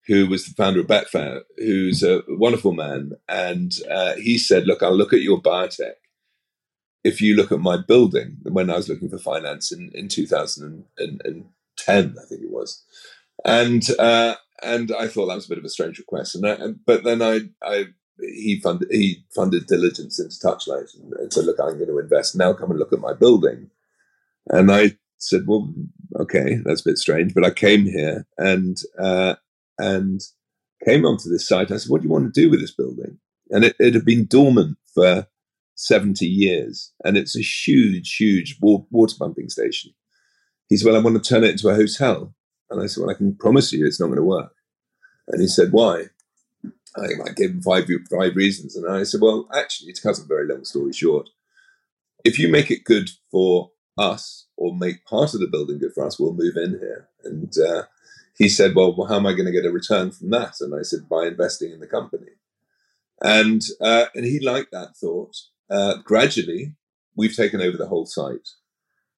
who 0.07 0.27
was 0.27 0.45
the 0.45 0.53
founder 0.53 0.79
of 0.79 0.87
Betfair, 0.87 1.41
who's 1.57 2.03
a 2.03 2.23
wonderful 2.27 2.73
man. 2.73 3.11
And 3.27 3.73
uh, 3.91 4.15
he 4.15 4.37
said, 4.37 4.65
Look, 4.65 4.81
I'll 4.81 4.95
look 4.95 5.13
at 5.13 5.21
your 5.21 5.41
biotech. 5.41 5.93
If 7.05 7.21
you 7.21 7.35
look 7.35 7.51
at 7.51 7.59
my 7.59 7.77
building, 7.77 8.37
when 8.43 8.69
I 8.69 8.77
was 8.77 8.89
looking 8.89 9.09
for 9.09 9.19
finance 9.19 9.71
in, 9.71 9.91
in 9.93 10.07
2010, 10.07 10.83
I 10.97 12.25
think 12.27 12.41
it 12.41 12.51
was. 12.51 12.83
And 13.45 13.83
uh, 13.99 14.35
and 14.63 14.91
I 14.97 15.07
thought 15.07 15.27
that 15.27 15.35
was 15.35 15.45
a 15.45 15.49
bit 15.49 15.59
of 15.59 15.65
a 15.65 15.69
strange 15.69 15.99
request. 15.99 16.35
And, 16.35 16.47
I, 16.47 16.57
but 16.85 17.03
then 17.03 17.21
I, 17.21 17.41
I 17.63 17.85
he 18.19 18.59
funded 18.59 18.87
he 18.91 19.23
funded 19.35 19.67
diligence 19.67 20.19
into 20.19 20.35
Touchlight 20.39 20.95
and, 20.95 21.13
and 21.13 21.31
said, 21.31 21.45
"Look, 21.45 21.59
I'm 21.59 21.77
going 21.77 21.87
to 21.87 21.99
invest 21.99 22.35
now. 22.35 22.53
Come 22.53 22.71
and 22.71 22.79
look 22.79 22.93
at 22.93 22.99
my 22.99 23.13
building." 23.13 23.69
And 24.47 24.71
I 24.71 24.97
said, 25.19 25.43
"Well, 25.45 25.73
okay, 26.19 26.59
that's 26.65 26.81
a 26.81 26.89
bit 26.89 26.97
strange." 26.97 27.33
But 27.35 27.45
I 27.45 27.51
came 27.51 27.85
here 27.85 28.25
and 28.37 28.77
uh, 28.97 29.35
and 29.77 30.21
came 30.83 31.05
onto 31.05 31.29
this 31.29 31.47
site. 31.47 31.71
I 31.71 31.77
said, 31.77 31.91
"What 31.91 32.01
do 32.01 32.07
you 32.07 32.11
want 32.11 32.33
to 32.33 32.41
do 32.41 32.49
with 32.49 32.61
this 32.61 32.73
building?" 32.73 33.19
And 33.51 33.65
it, 33.65 33.75
it 33.79 33.93
had 33.93 34.05
been 34.05 34.25
dormant 34.25 34.77
for 34.93 35.27
seventy 35.75 36.27
years, 36.27 36.91
and 37.03 37.17
it's 37.17 37.35
a 37.35 37.41
huge, 37.41 38.15
huge 38.15 38.57
water 38.61 39.15
pumping 39.17 39.49
station. 39.49 39.91
He 40.69 40.77
said, 40.77 40.87
"Well, 40.87 40.95
I 40.95 41.03
want 41.03 41.21
to 41.21 41.29
turn 41.29 41.43
it 41.43 41.51
into 41.51 41.69
a 41.69 41.75
hotel." 41.75 42.33
And 42.69 42.81
I 42.81 42.87
said, 42.87 43.01
"Well, 43.01 43.11
I 43.11 43.17
can 43.17 43.35
promise 43.35 43.71
you, 43.71 43.85
it's 43.85 43.99
not 43.99 44.07
going 44.07 44.17
to 44.17 44.23
work." 44.23 44.53
And 45.27 45.41
he 45.41 45.47
said, 45.47 45.71
"Why?" 45.71 46.05
I, 46.97 47.07
I 47.25 47.33
gave 47.35 47.51
him 47.51 47.61
five 47.61 47.87
five 48.09 48.35
reasons, 48.35 48.75
and 48.75 48.89
I 48.89 49.03
said, 49.03 49.21
"Well, 49.21 49.47
actually, 49.53 49.93
to 49.93 50.01
cut 50.01 50.19
a 50.19 50.23
very 50.23 50.47
long 50.47 50.65
story 50.65 50.93
short, 50.93 51.29
if 52.23 52.39
you 52.39 52.49
make 52.49 52.71
it 52.71 52.83
good 52.83 53.11
for 53.31 53.71
us 53.97 54.47
or 54.57 54.75
make 54.75 55.05
part 55.05 55.33
of 55.33 55.39
the 55.39 55.47
building 55.47 55.79
good 55.79 55.93
for 55.93 56.05
us, 56.05 56.19
we'll 56.19 56.33
move 56.33 56.57
in 56.57 56.71
here. 56.79 57.07
And 57.23 57.53
uh, 57.57 57.83
he 58.37 58.49
said, 58.49 58.75
well, 58.75 58.95
well, 58.95 59.07
how 59.07 59.15
am 59.15 59.25
I 59.25 59.33
going 59.33 59.45
to 59.45 59.51
get 59.51 59.65
a 59.65 59.71
return 59.71 60.11
from 60.11 60.31
that? 60.31 60.55
And 60.59 60.73
I 60.73 60.81
said, 60.81 61.07
by 61.09 61.27
investing 61.27 61.71
in 61.71 61.79
the 61.79 61.87
company. 61.87 62.31
And 63.21 63.61
uh, 63.79 64.07
and 64.13 64.25
he 64.25 64.39
liked 64.41 64.71
that 64.71 64.97
thought. 64.97 65.35
Uh, 65.69 65.97
gradually, 66.03 66.75
we've 67.15 67.35
taken 67.35 67.61
over 67.61 67.77
the 67.77 67.87
whole 67.87 68.05
site, 68.05 68.49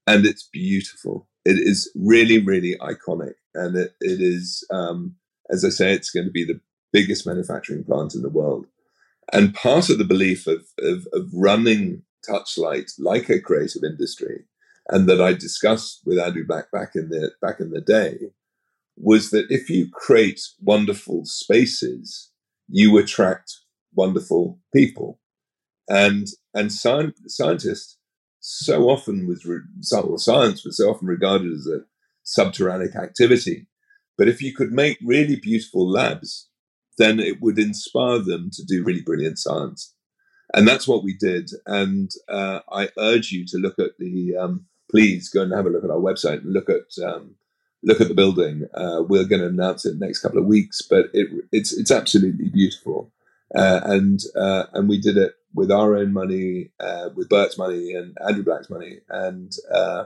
and 0.05 0.25
it's 0.25 0.47
beautiful. 0.51 1.27
It 1.45 1.57
is 1.57 1.91
really, 1.95 2.39
really 2.39 2.75
iconic, 2.81 3.33
and 3.53 3.75
it, 3.75 3.95
it 4.01 4.21
is, 4.21 4.65
um, 4.71 5.15
as 5.49 5.63
I 5.63 5.69
say, 5.69 5.93
it's 5.93 6.11
going 6.11 6.25
to 6.25 6.31
be 6.31 6.45
the 6.45 6.61
biggest 6.91 7.25
manufacturing 7.25 7.83
plant 7.83 8.15
in 8.15 8.21
the 8.21 8.29
world. 8.29 8.67
And 9.33 9.53
part 9.53 9.89
of 9.89 9.97
the 9.97 10.05
belief 10.05 10.47
of, 10.47 10.65
of, 10.79 11.07
of 11.13 11.29
running 11.33 12.03
Touchlight 12.27 12.91
like 12.97 13.29
a 13.29 13.39
creative 13.39 13.83
industry 13.83 14.45
and 14.89 15.07
that 15.07 15.21
I 15.21 15.33
discussed 15.33 16.01
with 16.05 16.19
Andrew 16.19 16.45
Black 16.45 16.71
back 16.71 16.91
in 16.95 17.09
the 17.09 17.31
back 17.41 17.59
in 17.59 17.71
the 17.71 17.81
day 17.81 18.17
was 18.95 19.29
that 19.29 19.47
if 19.49 19.69
you 19.69 19.89
create 19.91 20.41
wonderful 20.61 21.23
spaces, 21.25 22.31
you 22.67 22.97
attract 22.97 23.57
wonderful 23.93 24.59
people, 24.73 25.19
and 25.89 26.27
and 26.53 26.71
sci- 26.71 27.13
scientists 27.27 27.97
so 28.39 28.89
often 28.89 29.27
was 29.27 29.45
re- 29.45 29.59
science 29.81 30.63
was 30.63 30.77
so 30.77 30.89
often 30.89 31.07
regarded 31.07 31.51
as 31.51 31.67
a 31.67 31.81
subterranean 32.23 32.95
activity, 32.95 33.67
but 34.17 34.27
if 34.27 34.41
you 34.41 34.53
could 34.53 34.71
make 34.71 34.97
really 35.03 35.35
beautiful 35.35 35.89
labs, 35.89 36.49
then 36.97 37.19
it 37.19 37.41
would 37.41 37.59
inspire 37.59 38.19
them 38.19 38.49
to 38.53 38.63
do 38.65 38.83
really 38.83 39.01
brilliant 39.01 39.37
science, 39.37 39.93
and 40.53 40.67
that's 40.67 40.87
what 40.87 41.03
we 41.03 41.15
did. 41.17 41.51
And 41.65 42.11
uh, 42.27 42.59
I 42.71 42.89
urge 42.97 43.31
you 43.31 43.45
to 43.47 43.57
look 43.57 43.79
at 43.79 43.97
the 43.99 44.35
um, 44.37 44.65
please 44.89 45.29
go 45.29 45.41
and 45.41 45.53
have 45.53 45.65
a 45.65 45.69
look 45.69 45.83
at 45.83 45.89
our 45.89 45.97
website 45.97 46.41
and 46.43 46.53
look 46.53 46.69
at 46.69 47.03
um, 47.03 47.35
look 47.83 48.01
at 48.01 48.07
the 48.07 48.13
building. 48.13 48.67
Uh, 48.73 49.03
we're 49.07 49.25
going 49.25 49.41
to 49.41 49.47
announce 49.47 49.85
it 49.85 49.91
in 49.91 49.99
the 49.99 50.05
next 50.05 50.19
couple 50.19 50.39
of 50.39 50.45
weeks, 50.45 50.81
but 50.81 51.07
it, 51.13 51.27
it's 51.51 51.73
it's 51.77 51.91
absolutely 51.91 52.49
beautiful, 52.49 53.11
uh, 53.55 53.81
and 53.83 54.21
uh, 54.35 54.65
and 54.73 54.89
we 54.89 54.99
did 54.99 55.17
it 55.17 55.33
with 55.57 55.71
our 55.71 55.95
own 55.97 56.13
money, 56.13 56.69
uh, 56.79 57.09
with 57.15 57.29
Bert's 57.29 57.57
money 57.57 57.95
and 57.95 58.15
Andrew 58.25 58.43
Black's 58.43 58.69
money, 58.69 58.99
and 59.09 59.51
uh, 59.73 60.05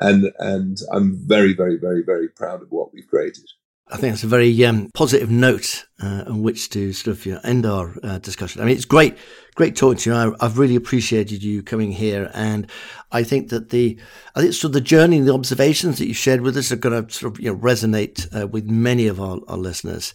and 0.00 0.32
and 0.38 0.78
I'm 0.90 1.14
very 1.14 1.52
very 1.52 1.76
very 1.76 2.02
very 2.02 2.28
proud 2.28 2.62
of 2.62 2.72
what 2.72 2.94
we've 2.94 3.06
created. 3.06 3.44
I 3.88 3.98
think 3.98 4.14
that's 4.14 4.24
a 4.24 4.28
very 4.28 4.64
um, 4.64 4.90
positive 4.94 5.30
note 5.30 5.86
uh, 6.02 6.24
on 6.26 6.42
which 6.42 6.70
to 6.70 6.92
sort 6.92 7.16
of 7.16 7.24
you 7.24 7.34
know, 7.34 7.40
end 7.44 7.64
our 7.64 7.94
uh, 8.02 8.18
discussion. 8.18 8.60
I 8.60 8.64
mean, 8.64 8.74
it's 8.74 8.84
great, 8.84 9.16
great 9.54 9.76
talking 9.76 9.98
to 9.98 10.10
you. 10.10 10.16
I, 10.16 10.44
have 10.44 10.58
really 10.58 10.74
appreciated 10.74 11.44
you 11.44 11.62
coming 11.62 11.92
here, 11.92 12.28
and 12.34 12.68
I 13.12 13.22
think 13.22 13.50
that 13.50 13.70
the, 13.70 13.96
I 14.34 14.40
think 14.40 14.54
sort 14.54 14.70
of 14.70 14.72
the 14.72 14.80
journey 14.80 15.18
and 15.18 15.28
the 15.28 15.32
observations 15.32 15.98
that 15.98 16.08
you 16.08 16.14
shared 16.14 16.40
with 16.40 16.56
us 16.56 16.72
are 16.72 16.76
going 16.76 17.06
to 17.06 17.12
sort 17.12 17.34
of 17.34 17.40
you 17.40 17.52
know, 17.52 17.58
resonate 17.58 18.26
uh, 18.36 18.48
with 18.48 18.68
many 18.68 19.06
of 19.06 19.20
our, 19.20 19.38
our 19.46 19.56
listeners. 19.56 20.12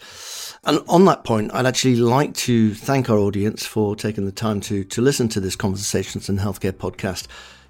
And 0.66 0.80
on 0.90 1.06
that 1.06 1.24
point, 1.24 1.52
I'd 1.54 1.66
actually 1.66 1.96
like 1.96 2.34
to 2.36 2.76
thank 2.76 3.10
our 3.10 3.18
audience 3.18 3.66
for 3.66 3.96
taking 3.96 4.26
the 4.26 4.34
time 4.34 4.60
to 4.62 4.84
to 4.84 5.02
listen 5.02 5.30
to 5.30 5.40
this 5.40 5.56
Conversations 5.56 6.28
in 6.28 6.40
Healthcare 6.40 6.74
podcast. 6.74 7.28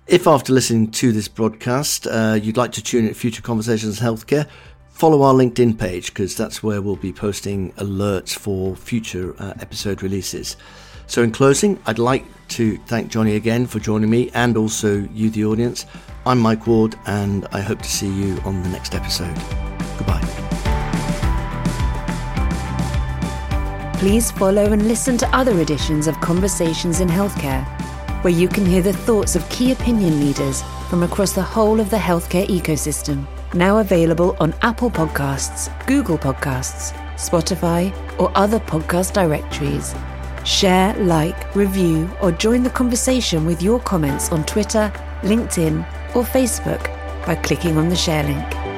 If 0.08 0.26
after 0.26 0.52
listening 0.52 0.90
to 0.92 1.12
this 1.12 1.28
broadcast, 1.28 2.08
uh, 2.08 2.40
you'd 2.42 2.58
like 2.58 2.72
to 2.72 2.82
tune 2.82 3.08
in 3.08 3.14
future 3.14 3.44
Conversations 3.44 4.02
in 4.02 4.06
Healthcare 4.06 4.48
follow 4.92 5.24
our 5.24 5.34
LinkedIn 5.34 5.80
page 5.80 6.08
because 6.08 6.36
that's 6.36 6.62
where 6.62 6.82
we'll 6.82 6.96
be 6.96 7.12
posting 7.12 7.72
alerts 7.74 8.38
for 8.38 8.76
future 8.76 9.36
uh, 9.40 9.54
episode 9.60 10.04
releases. 10.04 10.58
So, 11.08 11.24
in 11.24 11.32
closing, 11.32 11.80
I'd 11.86 12.00
like 12.00 12.24
to 12.50 12.78
thank 12.86 13.12
Johnny 13.12 13.36
again 13.36 13.66
for 13.66 13.80
joining 13.80 14.10
me 14.10 14.30
and 14.34 14.56
also 14.56 15.08
you, 15.14 15.30
the 15.30 15.46
audience. 15.46 15.86
I'm 16.26 16.40
Mike 16.40 16.68
Ward, 16.68 16.96
and 17.06 17.48
I 17.52 17.62
hope 17.62 17.82
to 17.82 17.90
see 17.90 18.08
you 18.08 18.38
on 18.46 18.62
the 18.64 18.70
next 18.70 18.94
episode. 18.94 19.36
Goodbye. 19.98 20.22
Please 23.98 24.32
follow 24.32 24.66
and 24.72 24.88
listen 24.88 25.18
to 25.18 25.36
other 25.36 25.60
editions 25.60 26.08
of 26.08 26.20
Conversations 26.22 27.02
in 27.02 27.08
Healthcare, 27.08 27.66
where 28.24 28.34
you 28.34 28.48
can 28.48 28.66
hear 28.66 28.82
the 28.82 28.94
thoughts 28.94 29.36
of 29.36 29.48
key 29.50 29.72
opinion 29.72 30.20
leaders 30.20 30.64
from 30.90 31.04
across 31.04 31.34
the 31.34 31.42
whole 31.42 31.80
of 31.80 31.90
the 31.90 31.98
healthcare 31.98 32.48
ecosystem 32.48 33.28
now 33.54 33.80
available 33.80 34.36
on 34.40 34.54
Apple 34.62 34.90
Podcasts, 34.90 35.70
Google 35.86 36.18
Podcasts, 36.18 36.94
Spotify, 37.16 37.92
or 38.20 38.32
other 38.36 38.60
podcast 38.60 39.14
directories. 39.14 39.94
Share, 40.46 40.94
like, 40.96 41.56
review, 41.56 42.10
or 42.22 42.32
join 42.32 42.64
the 42.64 42.70
conversation 42.70 43.46
with 43.46 43.62
your 43.62 43.80
comments 43.80 44.32
on 44.32 44.44
Twitter, 44.46 44.92
LinkedIn, 45.22 45.86
or 46.16 46.24
Facebook 46.24 46.84
by 47.26 47.36
clicking 47.36 47.78
on 47.78 47.90
the 47.90 47.96
share 47.96 48.24
link. 48.24 48.71